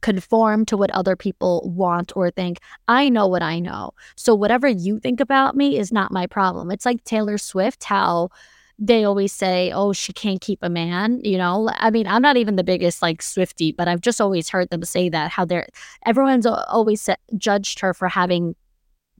[0.05, 2.59] conform to what other people want or think.
[2.87, 3.89] I know what I know.
[4.15, 6.69] So whatever you think about me is not my problem.
[6.69, 8.29] It's like Taylor Swift, how
[8.77, 11.21] they always say, oh, she can't keep a man.
[11.23, 14.47] You know, I mean, I'm not even the biggest like Swifty, but I've just always
[14.47, 15.69] heard them say that how they're
[16.05, 18.55] everyone's always judged her for having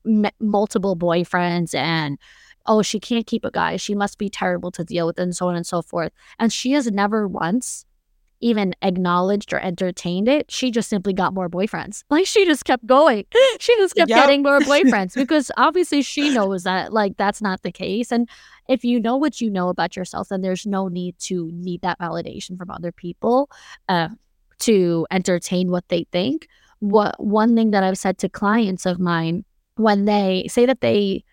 [0.06, 2.20] m- multiple boyfriends and
[2.68, 3.78] oh, she can't keep a guy.
[3.78, 6.12] She must be terrible to deal with, and so on and so forth.
[6.38, 7.86] And she has never once
[8.42, 10.50] even acknowledged or entertained it.
[10.52, 12.04] She just simply got more boyfriends.
[12.16, 13.26] Like she just kept going.
[13.60, 14.18] She just kept yep.
[14.18, 18.12] getting more boyfriends because obviously she knows that like that's not the case.
[18.12, 18.30] And
[18.70, 22.00] if you know what you know about yourself, then there's no need to need that
[22.00, 23.50] validation from other people
[23.90, 24.10] uh,
[24.60, 26.48] to entertain what they think.
[26.80, 31.24] What one thing that I've said to clients of mine when they say that they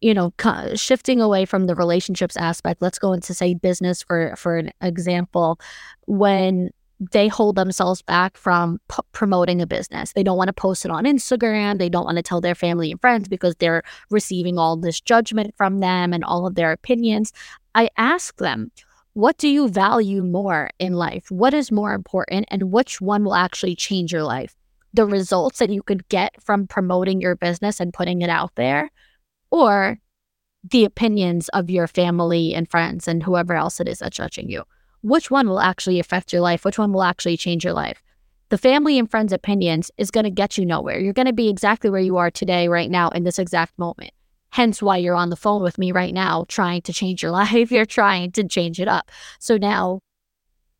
[0.00, 0.32] you know
[0.74, 5.60] shifting away from the relationships aspect let's go into say business for for an example
[6.06, 6.70] when
[7.12, 10.12] they hold themselves back from p- promoting a business.
[10.12, 11.78] They don't want to post it on Instagram.
[11.78, 15.54] They don't want to tell their family and friends because they're receiving all this judgment
[15.56, 17.32] from them and all of their opinions.
[17.74, 18.70] I ask them,
[19.14, 21.30] what do you value more in life?
[21.30, 24.54] What is more important and which one will actually change your life?
[24.92, 28.90] The results that you could get from promoting your business and putting it out there,
[29.50, 29.98] or
[30.68, 34.64] the opinions of your family and friends and whoever else it is that's judging you.
[35.02, 36.64] Which one will actually affect your life?
[36.64, 38.02] Which one will actually change your life?
[38.50, 40.98] The family and friends' opinions is going to get you nowhere.
[40.98, 44.10] You're going to be exactly where you are today, right now, in this exact moment.
[44.50, 47.70] Hence why you're on the phone with me right now, trying to change your life.
[47.70, 49.10] You're trying to change it up.
[49.38, 50.00] So now,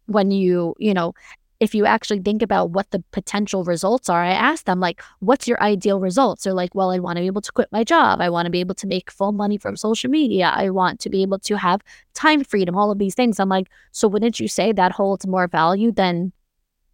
[0.07, 1.15] when you, you know,
[1.61, 5.47] if you actually think about what the potential results are, I ask them, like, what's
[5.47, 6.45] your ideal results?
[6.45, 8.23] They're like, well, I want to be able to quit my job.
[8.23, 10.53] I want to be able to make full money from social media.
[10.55, 11.83] I want to be able to have
[12.15, 13.39] time freedom, all of these things.
[13.39, 16.33] I'm like, so wouldn't you say that holds more value than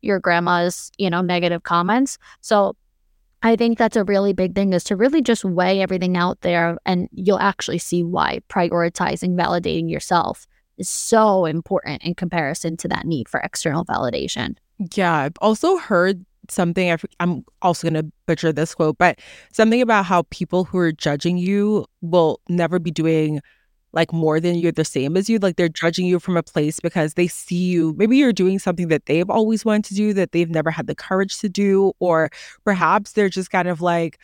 [0.02, 2.18] your grandma's, you know, negative comments?
[2.40, 2.74] So
[3.44, 6.76] I think that's a really big thing is to really just weigh everything out there
[6.84, 10.48] and you'll actually see why prioritizing validating yourself
[10.78, 14.56] is so important in comparison to that need for external validation.
[14.94, 16.90] Yeah, I've also heard something.
[16.90, 19.18] i am also going to butcher this quote, but
[19.52, 23.40] something about how people who are judging you will never be doing
[23.92, 25.38] like more than you're the same as you.
[25.38, 27.94] Like they're judging you from a place because they see you.
[27.96, 30.94] Maybe you're doing something that they've always wanted to do that they've never had the
[30.94, 32.30] courage to do, or
[32.64, 34.18] perhaps they're just kind of like,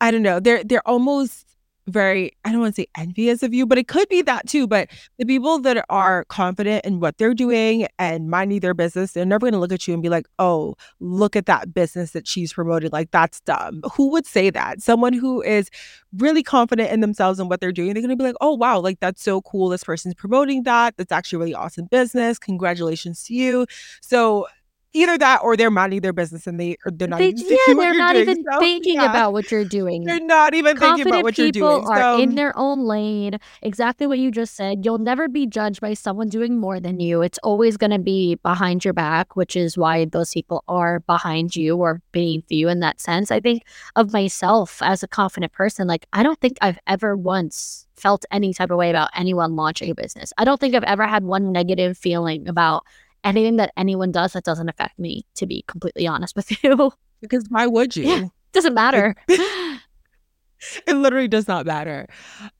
[0.00, 0.40] I don't know.
[0.40, 1.53] They're they're almost
[1.86, 4.66] very i don't want to say envious of you but it could be that too
[4.66, 9.24] but the people that are confident in what they're doing and minding their business they're
[9.24, 12.26] never going to look at you and be like oh look at that business that
[12.26, 13.82] she's promoting like that's dumb.
[13.94, 14.80] Who would say that?
[14.80, 15.70] Someone who is
[16.16, 18.78] really confident in themselves and what they're doing they're going to be like oh wow
[18.78, 23.34] like that's so cool this person's promoting that that's actually really awesome business congratulations to
[23.34, 23.66] you.
[24.00, 24.46] So
[24.94, 27.74] either that or they're minding their business and they or they're not they, even yeah
[27.74, 28.28] they're not doing.
[28.28, 29.10] even so, thinking yeah.
[29.10, 32.00] about what you're doing they're not even Confident thinking about what you're doing people are
[32.00, 35.92] so, in their own lane exactly what you just said you'll never be judged by
[35.94, 39.76] someone doing more than you it's always going to be behind your back which is
[39.76, 43.64] why those people are behind you or beneath you in that sense i think
[43.96, 48.52] of myself as a confident person like i don't think i've ever once felt any
[48.52, 51.52] type of way about anyone launching a business i don't think i've ever had one
[51.52, 52.84] negative feeling about
[53.24, 56.92] anything that anyone does that doesn't affect me, to be completely honest with you.
[57.20, 58.04] Because why would you?
[58.04, 59.14] Yeah, doesn't matter.
[59.28, 62.06] it literally does not matter.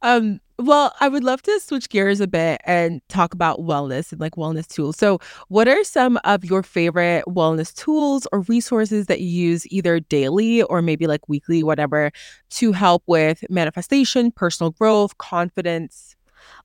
[0.02, 4.20] Um, well, I would love to switch gears a bit and talk about wellness and
[4.20, 4.96] like wellness tools.
[4.96, 9.98] So, what are some of your favorite wellness tools or resources that you use either
[10.00, 12.12] daily or maybe like weekly, whatever,
[12.50, 16.14] to help with manifestation, personal growth, confidence?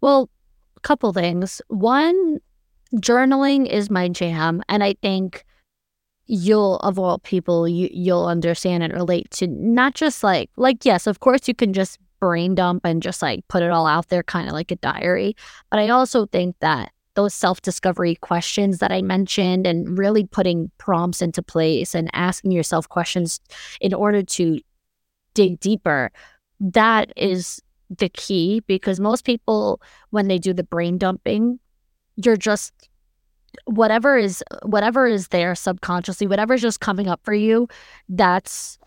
[0.01, 0.29] Well,
[0.77, 1.61] a couple things.
[1.67, 2.39] One,
[2.95, 4.61] journaling is my jam.
[4.67, 5.45] And I think
[6.29, 11.07] you'll of all people you you'll understand and relate to not just like like yes
[11.07, 14.21] of course you can just brain dump and just like put it all out there
[14.21, 15.35] kind of like a diary
[15.71, 21.19] but i also think that those self-discovery questions that i mentioned and really putting prompts
[21.19, 23.39] into place and asking yourself questions
[23.81, 24.59] in order to
[25.33, 26.11] dig deeper
[26.59, 27.59] that is
[27.97, 29.81] the key because most people
[30.11, 31.59] when they do the brain dumping
[32.23, 32.73] you're just
[33.65, 37.67] whatever is whatever is there subconsciously whatever's just coming up for you
[38.09, 38.79] that's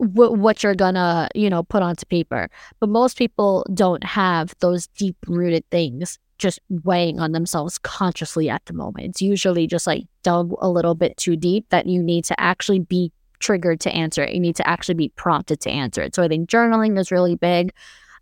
[0.00, 2.48] w- what you're gonna you know put onto paper.
[2.80, 8.64] But most people don't have those deep rooted things just weighing on themselves consciously at
[8.66, 9.06] the moment.
[9.06, 12.80] It's usually just like dug a little bit too deep that you need to actually
[12.80, 14.34] be triggered to answer it.
[14.34, 16.14] You need to actually be prompted to answer it.
[16.14, 17.72] So i think journaling is really big.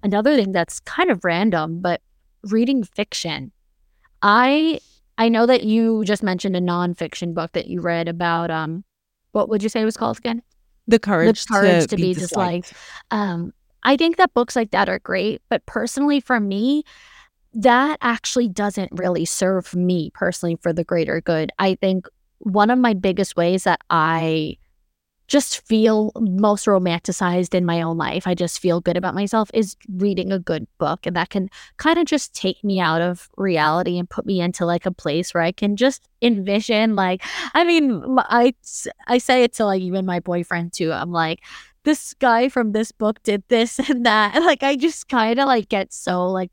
[0.03, 2.01] Another thing that's kind of random but
[2.45, 3.53] reading fiction
[4.23, 4.81] I
[5.19, 8.85] I know that you just mentioned a nonfiction book that you read about um
[9.33, 10.43] what would you say it was called again?
[10.87, 12.71] The courage, the courage to, to be, be disliked.
[12.71, 12.75] disliked.
[13.11, 13.53] Um,
[13.83, 16.83] I think that books like that are great, but personally for me,
[17.55, 21.51] that actually doesn't really serve me personally for the greater good.
[21.59, 22.07] I think
[22.39, 24.57] one of my biggest ways that I
[25.31, 28.27] just feel most romanticized in my own life.
[28.27, 31.07] I just feel good about myself is reading a good book.
[31.07, 34.67] And that can kind of just take me out of reality and put me into
[34.67, 37.23] like a place where I can just envision, like,
[37.55, 38.55] I mean, I,
[39.07, 40.93] I say it to like even my boyfriend too.
[40.93, 41.39] I'm like,
[41.85, 44.35] this guy from this book did this and that.
[44.35, 46.51] And like, I just kind of like get so like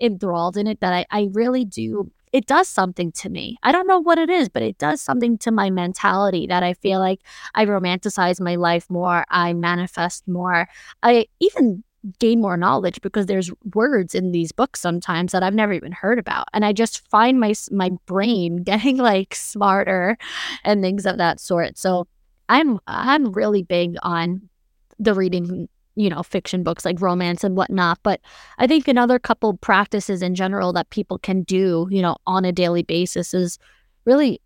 [0.00, 3.56] enthralled in it that I, I really do it does something to me.
[3.62, 6.74] I don't know what it is, but it does something to my mentality that I
[6.74, 7.22] feel like
[7.54, 10.68] I romanticize my life more, I manifest more,
[11.02, 11.82] I even
[12.18, 16.18] gain more knowledge because there's words in these books sometimes that I've never even heard
[16.18, 20.18] about and I just find my my brain getting like smarter
[20.62, 21.78] and things of that sort.
[21.78, 22.06] So
[22.50, 24.50] I'm I'm really big on
[24.98, 27.98] the reading you know, fiction books like romance and whatnot.
[28.02, 28.20] But
[28.58, 32.52] I think another couple practices in general that people can do, you know, on a
[32.52, 33.58] daily basis is
[34.04, 34.40] really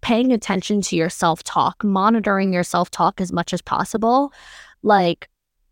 [0.00, 4.32] paying attention to your self talk, monitoring your self talk as much as possible.
[4.82, 5.28] Like,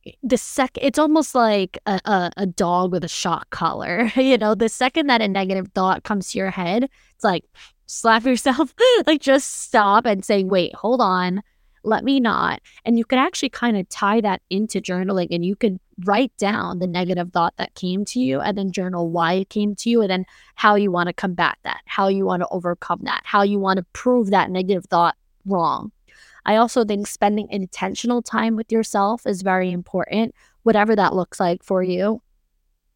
[0.06, 4.38] eh, the sec it's almost like a, a, a, dog with a shock collar you
[4.38, 7.44] know the second that a negative thought comes to your head it's like
[7.86, 8.72] slap yourself
[9.06, 11.42] like just stop and say wait hold on
[11.82, 12.60] let me not.
[12.84, 16.78] And you could actually kind of tie that into journaling and you could write down
[16.78, 20.00] the negative thought that came to you and then journal why it came to you
[20.00, 20.24] and then
[20.54, 23.76] how you want to combat that, how you want to overcome that, how you want
[23.78, 25.16] to prove that negative thought
[25.46, 25.92] wrong.
[26.46, 31.62] I also think spending intentional time with yourself is very important, whatever that looks like
[31.62, 32.22] for you.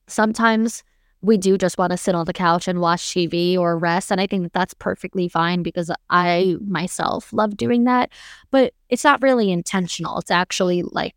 [0.06, 0.82] Sometimes
[1.24, 4.12] we do just want to sit on the couch and watch TV or rest.
[4.12, 8.10] And I think that that's perfectly fine because I myself love doing that.
[8.50, 10.18] But it's not really intentional.
[10.18, 11.14] It's actually like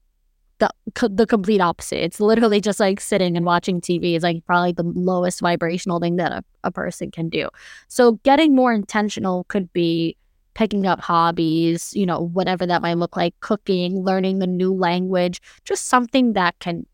[0.60, 0.70] the
[1.10, 2.04] the complete opposite.
[2.04, 6.16] It's literally just like sitting and watching TV is like probably the lowest vibrational thing
[6.16, 7.50] that a, a person can do.
[7.90, 10.16] So getting more intentional could be
[10.54, 15.40] picking up hobbies, you know, whatever that might look like, cooking, learning the new language,
[15.66, 16.86] just something that can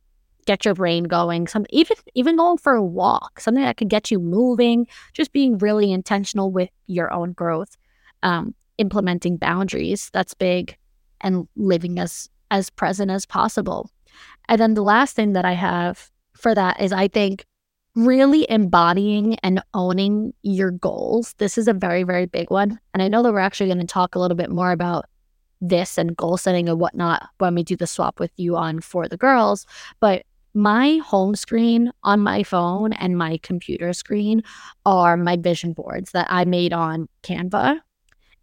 [0.46, 1.48] get your brain going.
[1.48, 4.88] Some even even going for a walk, something that could get you moving.
[5.14, 7.76] Just being really intentional with your own growth,
[8.24, 10.10] um, implementing boundaries.
[10.14, 10.78] That's big,
[11.22, 13.90] and living as as present as possible.
[14.48, 17.46] And then the last thing that I have for that is I think
[17.96, 21.36] really embodying and owning your goals.
[21.38, 23.86] This is a very very big one, and I know that we're actually going to
[23.86, 25.06] talk a little bit more about
[25.64, 29.08] this and goal setting and whatnot when we do the swap with you on for
[29.08, 29.66] the girls.
[30.00, 34.44] But my home screen on my phone and my computer screen
[34.86, 37.80] are my vision boards that I made on Canva.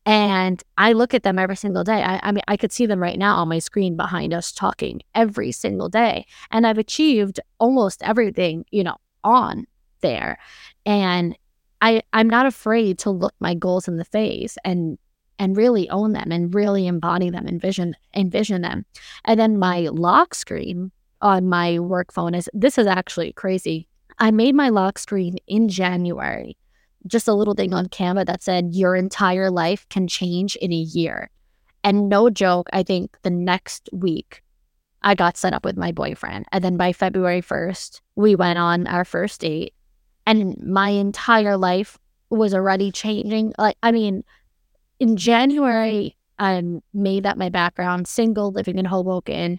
[0.06, 2.02] And I look at them every single day.
[2.02, 5.02] I, I mean, I could see them right now on my screen behind us talking
[5.14, 6.26] every single day.
[6.50, 9.66] And I've achieved almost everything, you know, on
[10.00, 10.38] there.
[10.86, 11.36] And
[11.82, 14.98] I, I'm not afraid to look my goals in the face and
[15.38, 18.84] and really own them and really embody them, envision envision them.
[19.24, 20.92] And then my lock screen
[21.22, 23.88] on my work phone is this is actually crazy.
[24.18, 26.56] I made my lock screen in January,
[27.06, 30.76] just a little thing on Canva that said your entire life can change in a
[30.76, 31.30] year.
[31.82, 34.42] And no joke, I think the next week
[35.02, 36.44] I got set up with my boyfriend.
[36.52, 39.74] And then by February 1st, we went on our first date.
[40.26, 41.98] And my entire life
[42.28, 43.54] was already changing.
[43.56, 44.22] Like, I mean,
[44.98, 46.62] in January, I
[46.92, 49.58] made that my background, single, living in Hoboken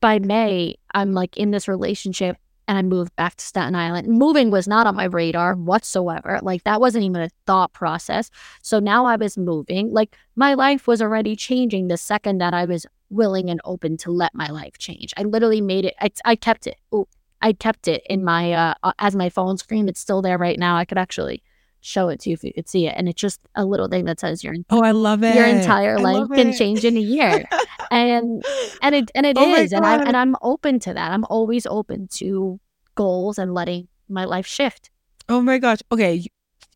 [0.00, 2.36] by May, I'm like in this relationship
[2.68, 4.08] and I moved back to Staten Island.
[4.08, 6.40] Moving was not on my radar whatsoever.
[6.42, 8.30] Like that wasn't even a thought process.
[8.62, 9.92] So now I was moving.
[9.92, 14.10] Like my life was already changing the second that I was willing and open to
[14.10, 15.14] let my life change.
[15.16, 15.94] I literally made it.
[16.00, 16.76] I, I kept it.
[16.92, 17.06] Ooh,
[17.40, 19.88] I kept it in my uh as my phone screen.
[19.88, 20.76] It's still there right now.
[20.76, 21.42] I could actually
[21.86, 22.94] show it to you if you could see it.
[22.96, 25.34] And it's just a little thing that says your oh, I love it.
[25.34, 27.44] Your entire life can change in a year,
[27.90, 28.44] and
[28.82, 31.12] and it and it oh is, and I and I'm open to that.
[31.12, 32.60] I'm always open to
[32.94, 34.90] goals and letting my life shift.
[35.28, 35.78] Oh my gosh.
[35.92, 36.26] Okay.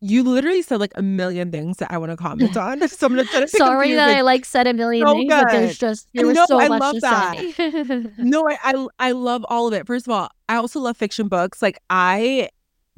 [0.03, 2.79] You literally said like a million things that I want to comment on.
[2.87, 5.43] So I'm gonna try to Sorry that I like said a million so things, good.
[5.43, 7.53] but there's just there was no, so I much love to that.
[7.55, 8.03] say.
[8.17, 9.85] no, I, I I love all of it.
[9.85, 11.61] First of all, I also love fiction books.
[11.61, 12.49] Like I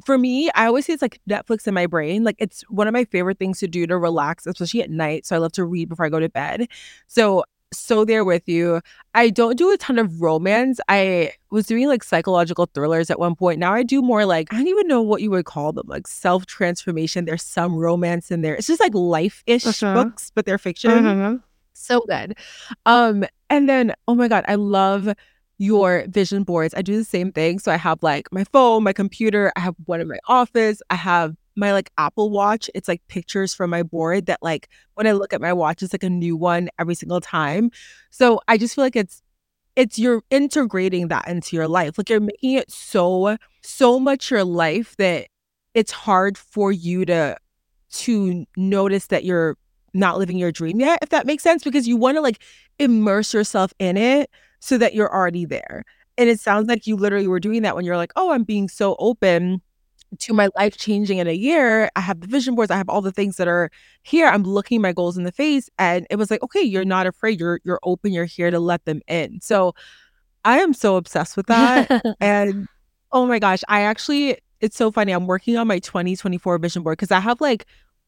[0.05, 2.23] for me, I always say it's like Netflix in my brain.
[2.23, 5.25] Like it's one of my favorite things to do to relax, especially at night.
[5.25, 6.67] So I love to read before I go to bed.
[7.07, 7.43] So
[7.73, 8.81] so there with you.
[9.15, 10.79] I don't do a ton of romance.
[10.87, 13.59] I was doing like psychological thrillers at one point.
[13.59, 16.07] Now I do more like I don't even know what you would call them, like
[16.07, 17.25] self transformation.
[17.25, 18.55] There's some romance in there.
[18.55, 20.03] It's just like life ish uh-huh.
[20.03, 21.05] books, but they're fiction.
[21.05, 21.37] Uh-huh.
[21.73, 22.37] So good.
[22.85, 25.09] Um, and then oh my god, I love
[25.63, 26.73] your vision boards.
[26.75, 27.57] I do the same thing.
[27.57, 30.95] So I have like my phone, my computer, I have one in my office, I
[30.95, 32.69] have my like Apple Watch.
[32.75, 35.93] It's like pictures from my board that like when I look at my watch, it's
[35.93, 37.71] like a new one every single time.
[38.09, 39.21] So I just feel like it's
[39.77, 41.97] it's you're integrating that into your life.
[41.97, 45.27] Like you're making it so so much your life that
[45.73, 47.37] it's hard for you to
[47.91, 49.55] to notice that you're
[49.93, 52.39] not living your dream yet, if that makes sense, because you want to like
[52.79, 54.29] immerse yourself in it
[54.63, 55.83] so that you're already there.
[56.17, 58.69] And it sounds like you literally were doing that when you're like, oh, I'm being
[58.69, 59.61] so open
[60.19, 61.89] to my life changing in a year.
[61.97, 63.69] I have the vision boards, I have all the things that are
[64.03, 64.27] here.
[64.27, 65.69] I'm looking my goals in the face.
[65.77, 67.41] And it was like, okay, you're not afraid.
[67.41, 69.41] You're you're open, you're here to let them in.
[69.41, 69.75] So
[70.45, 72.01] I am so obsessed with that.
[72.21, 72.67] and
[73.11, 75.11] oh my gosh, I actually it's so funny.
[75.11, 77.65] I'm working on my 2024 vision board because I have like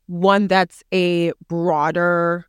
[0.07, 2.45] one that's a broader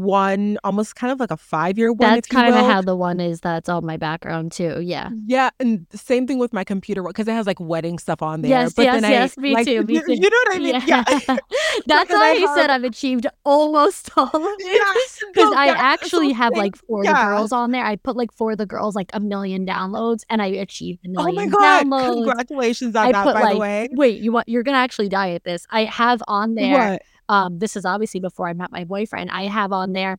[0.00, 2.14] one, almost kind of like a five year one.
[2.14, 4.80] That's kind of how the one is that's on my background too.
[4.80, 5.10] Yeah.
[5.26, 8.50] Yeah, and same thing with my computer because it has like wedding stuff on there.
[8.50, 9.34] Yes, but yes, then yes.
[9.36, 9.82] I, Me like, too.
[9.84, 10.14] Me you, too.
[10.14, 10.82] you know what I mean?
[10.86, 11.04] Yeah.
[11.86, 15.20] That's then why I I said I've achieved almost all of it.
[15.32, 17.12] Because no, I yeah, actually have like for yeah.
[17.12, 17.84] the girls on there.
[17.84, 21.24] I put like for the girls like a million downloads, and I achieved a Oh
[21.24, 21.86] million my god!
[21.86, 22.24] downloads.
[22.24, 23.88] Congratulations on I that, put by like the way.
[23.92, 25.66] wait, you want you're gonna actually die at this.
[25.70, 26.92] I have on there.
[26.92, 27.02] What?
[27.30, 29.30] Um, this is obviously before I met my boyfriend.
[29.30, 30.18] I have on there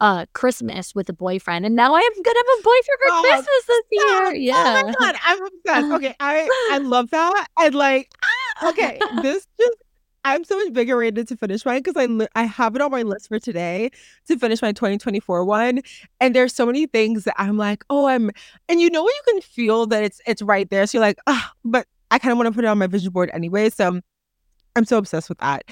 [0.00, 3.64] uh Christmas with a boyfriend, and now I'm gonna have a boyfriend for Oh, Christmas
[3.66, 4.34] this year.
[4.34, 4.54] Yeah.
[4.66, 5.92] Oh my god, I'm obsessed.
[5.96, 7.46] Okay, I I love that.
[7.60, 8.10] And like,
[8.64, 9.76] okay, this just
[10.24, 13.28] I'm so invigorated to finish mine because I li- I have it on my list
[13.28, 13.90] for today
[14.26, 15.80] to finish my 2024 one.
[16.20, 18.30] And there's so many things that I'm like, oh, I'm,
[18.68, 20.86] and you know you can feel that it's it's right there.
[20.88, 23.12] So you're like, ah, but I kind of want to put it on my vision
[23.12, 23.70] board anyway.
[23.70, 24.00] So
[24.76, 25.64] I'm so obsessed with that.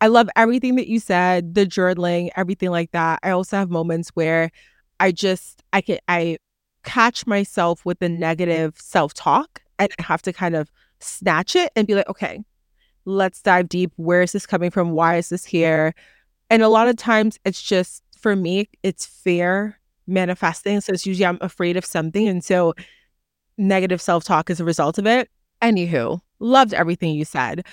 [0.00, 3.20] I love everything that you said, the journaling, everything like that.
[3.22, 4.50] I also have moments where
[4.98, 6.38] I just I can I
[6.84, 10.70] catch myself with the negative self-talk and I have to kind of
[11.00, 12.42] snatch it and be like, okay,
[13.04, 13.92] let's dive deep.
[13.96, 14.92] Where is this coming from?
[14.92, 15.94] Why is this here?
[16.48, 20.80] And a lot of times it's just for me, it's fear manifesting.
[20.80, 22.26] So it's usually I'm afraid of something.
[22.26, 22.74] And so
[23.58, 25.30] negative self-talk is a result of it.
[25.62, 27.66] Anywho, loved everything you said.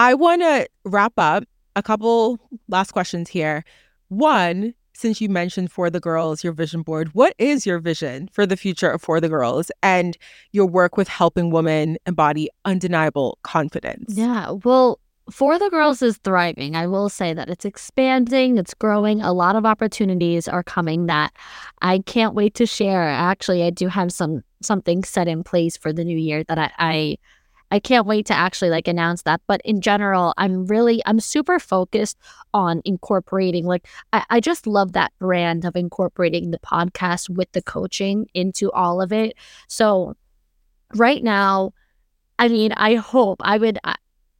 [0.00, 1.44] I want to wrap up
[1.76, 2.38] a couple
[2.68, 3.64] last questions here.
[4.08, 8.46] One, since you mentioned for the girls, your vision board, what is your vision for
[8.46, 10.16] the future of for the girls and
[10.52, 14.14] your work with helping women embody undeniable confidence?
[14.16, 14.52] Yeah.
[14.64, 16.76] Well, for the girls is thriving.
[16.76, 19.20] I will say that it's expanding, it's growing.
[19.20, 21.34] A lot of opportunities are coming that
[21.82, 23.02] I can't wait to share.
[23.02, 26.70] Actually, I do have some something set in place for the new year that I,
[26.78, 27.16] I
[27.70, 29.40] I can't wait to actually like announce that.
[29.46, 32.18] But in general, I'm really I'm super focused
[32.52, 37.62] on incorporating like I, I just love that brand of incorporating the podcast with the
[37.62, 39.34] coaching into all of it.
[39.68, 40.16] So
[40.94, 41.72] right now,
[42.38, 43.78] I mean, I hope I would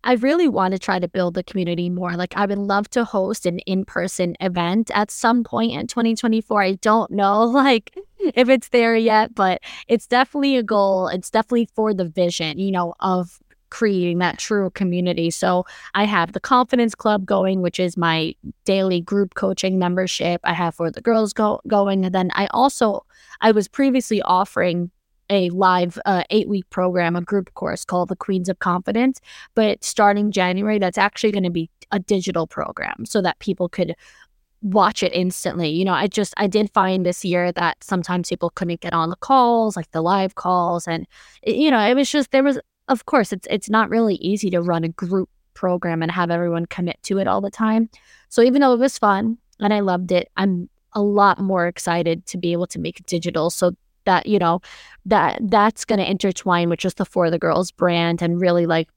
[0.05, 2.13] I, really want to try to build the community more.
[2.13, 6.63] Like I would love to host an in-person event at some point in 2024.
[6.63, 7.93] I don't know like
[8.23, 8.33] mm.
[8.35, 11.09] if it's there yet, but it's definitely a goal.
[11.09, 13.41] It's definitely for the vision, you know, of
[13.71, 15.31] creating that true community.
[15.31, 18.35] So I have the Confidence Club going, which is my
[18.65, 20.41] daily group coaching membership.
[20.45, 23.07] I have for the girls go going, and then I also
[23.41, 24.91] I was previously offering
[25.31, 29.21] a live uh, eight week program, a group course called the Queens of Confidence.
[29.55, 33.95] But starting January, that's actually going to be a digital program so that people could
[34.63, 35.71] watch it instantly.
[35.71, 39.11] You know, I just I did find this year that sometimes people couldn't get on
[39.11, 41.07] the calls, like the live calls, and
[41.47, 42.59] you know, it was just there was
[42.89, 46.67] of course it's it's not really easy to run a group program and have everyone
[46.67, 47.89] commit to it all the time.
[48.29, 52.27] So even though it was fun and I loved it, I'm a lot more excited
[52.27, 53.73] to be able to make it digital so
[54.11, 54.61] that you know
[55.07, 58.89] that that's going to intertwine with just the for the girls brand and really like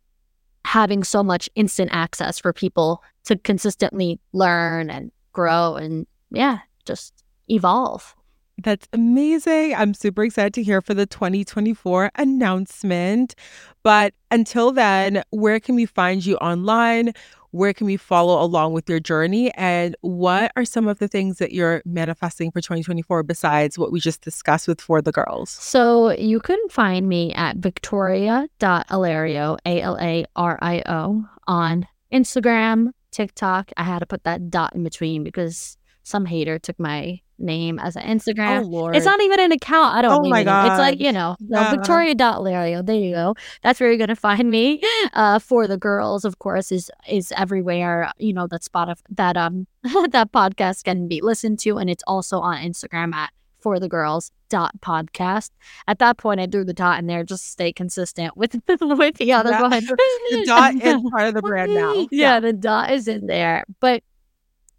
[0.66, 7.14] having so much instant access for people to consistently learn and grow and yeah just
[7.48, 8.16] evolve
[8.64, 9.74] That's amazing.
[9.74, 13.34] I'm super excited to hear for the 2024 announcement.
[13.82, 17.14] But until then, where can we find you online?
[17.54, 19.54] Where can we follow along with your journey?
[19.54, 24.00] And what are some of the things that you're manifesting for 2024 besides what we
[24.00, 25.52] just discussed with For the Girls?
[25.52, 34.24] so you can find me at victoria.alario a-l-a-r-i-o on instagram tiktok i had to put
[34.24, 38.96] that dot in between because some hater took my name as an instagram Oh, Lord.
[38.96, 39.96] It's not even an account.
[39.96, 40.26] I don't.
[40.26, 40.62] Oh my know.
[40.66, 41.72] It's like you know, no, Yeah.
[41.72, 42.86] Victoria Alario.
[42.86, 43.36] There you go.
[43.62, 44.82] That's where you're gonna find me.
[45.14, 48.12] Uh, for the girls, of course, is is everywhere.
[48.18, 49.68] You know that spot of that um
[50.10, 54.32] that podcast can be listened to, and it's also on Instagram at for the girls
[54.50, 55.50] dot podcast.
[55.88, 59.16] At that point, I threw the dot in there just to stay consistent with with
[59.18, 59.62] the other Yeah.
[59.62, 59.72] one.
[59.86, 62.08] The dot is part of the brand now.
[62.12, 64.04] yeah, the dot is in there, but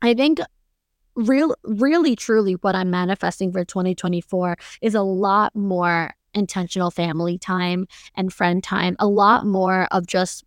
[0.03, 0.41] I think
[1.17, 7.87] real really truly what i'm manifesting for 2024 is a lot more intentional family time
[8.17, 10.45] and friend time a lot more of just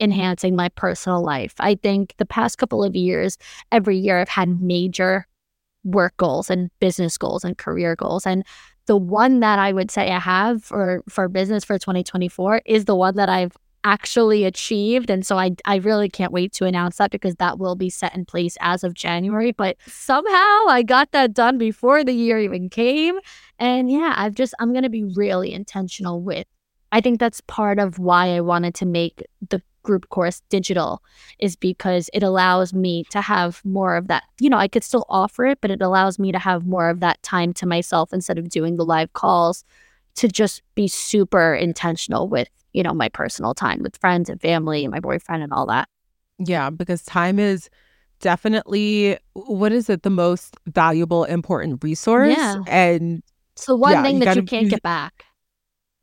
[0.00, 1.54] enhancing my personal life.
[1.58, 3.38] I think the past couple of years
[3.72, 5.26] every year i've had major
[5.84, 8.44] work goals and business goals and career goals and
[8.86, 12.96] the one that i would say i have for for business for 2024 is the
[12.96, 13.56] one that i've
[13.88, 15.08] actually achieved.
[15.08, 18.14] And so I, I really can't wait to announce that because that will be set
[18.14, 19.52] in place as of January.
[19.52, 23.18] But somehow I got that done before the year even came.
[23.58, 26.46] And yeah, I've just, I'm going to be really intentional with.
[26.92, 31.02] I think that's part of why I wanted to make the group course digital
[31.38, 34.24] is because it allows me to have more of that.
[34.38, 37.00] You know, I could still offer it, but it allows me to have more of
[37.00, 39.64] that time to myself instead of doing the live calls
[40.16, 44.84] to just be super intentional with, you know, my personal time with friends and family
[44.84, 45.88] and my boyfriend and all that.
[46.38, 47.68] Yeah, because time is
[48.20, 52.62] definitely what is it the most valuable important resource Yeah.
[52.66, 53.22] and
[53.56, 55.24] It's the one Yeah, thing that gotta you can't get back.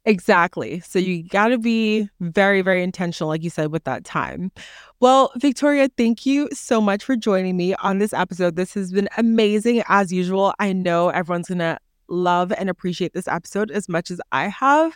[0.07, 0.79] Exactly.
[0.81, 4.51] So you got to be very, very intentional, like you said, with that time.
[4.99, 8.55] Well, Victoria, thank you so much for joining me on this episode.
[8.55, 10.53] This has been amazing as usual.
[10.59, 14.95] I know everyone's going to love and appreciate this episode as much as I have.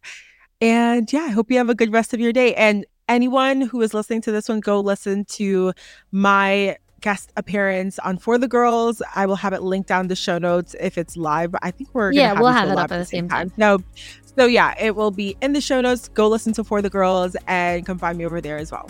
[0.61, 2.53] And yeah, I hope you have a good rest of your day.
[2.56, 5.73] And anyone who is listening to this one, go listen to
[6.11, 9.02] my guest appearance on For the Girls.
[9.15, 11.56] I will have it linked down in the show notes if it's live.
[11.61, 13.53] I think we're Yeah, we'll have it up at the same time.
[13.57, 13.80] No,
[14.38, 16.10] so yeah, it will be in the show notes.
[16.10, 18.90] Go listen to For the Girls and come find me over there as well.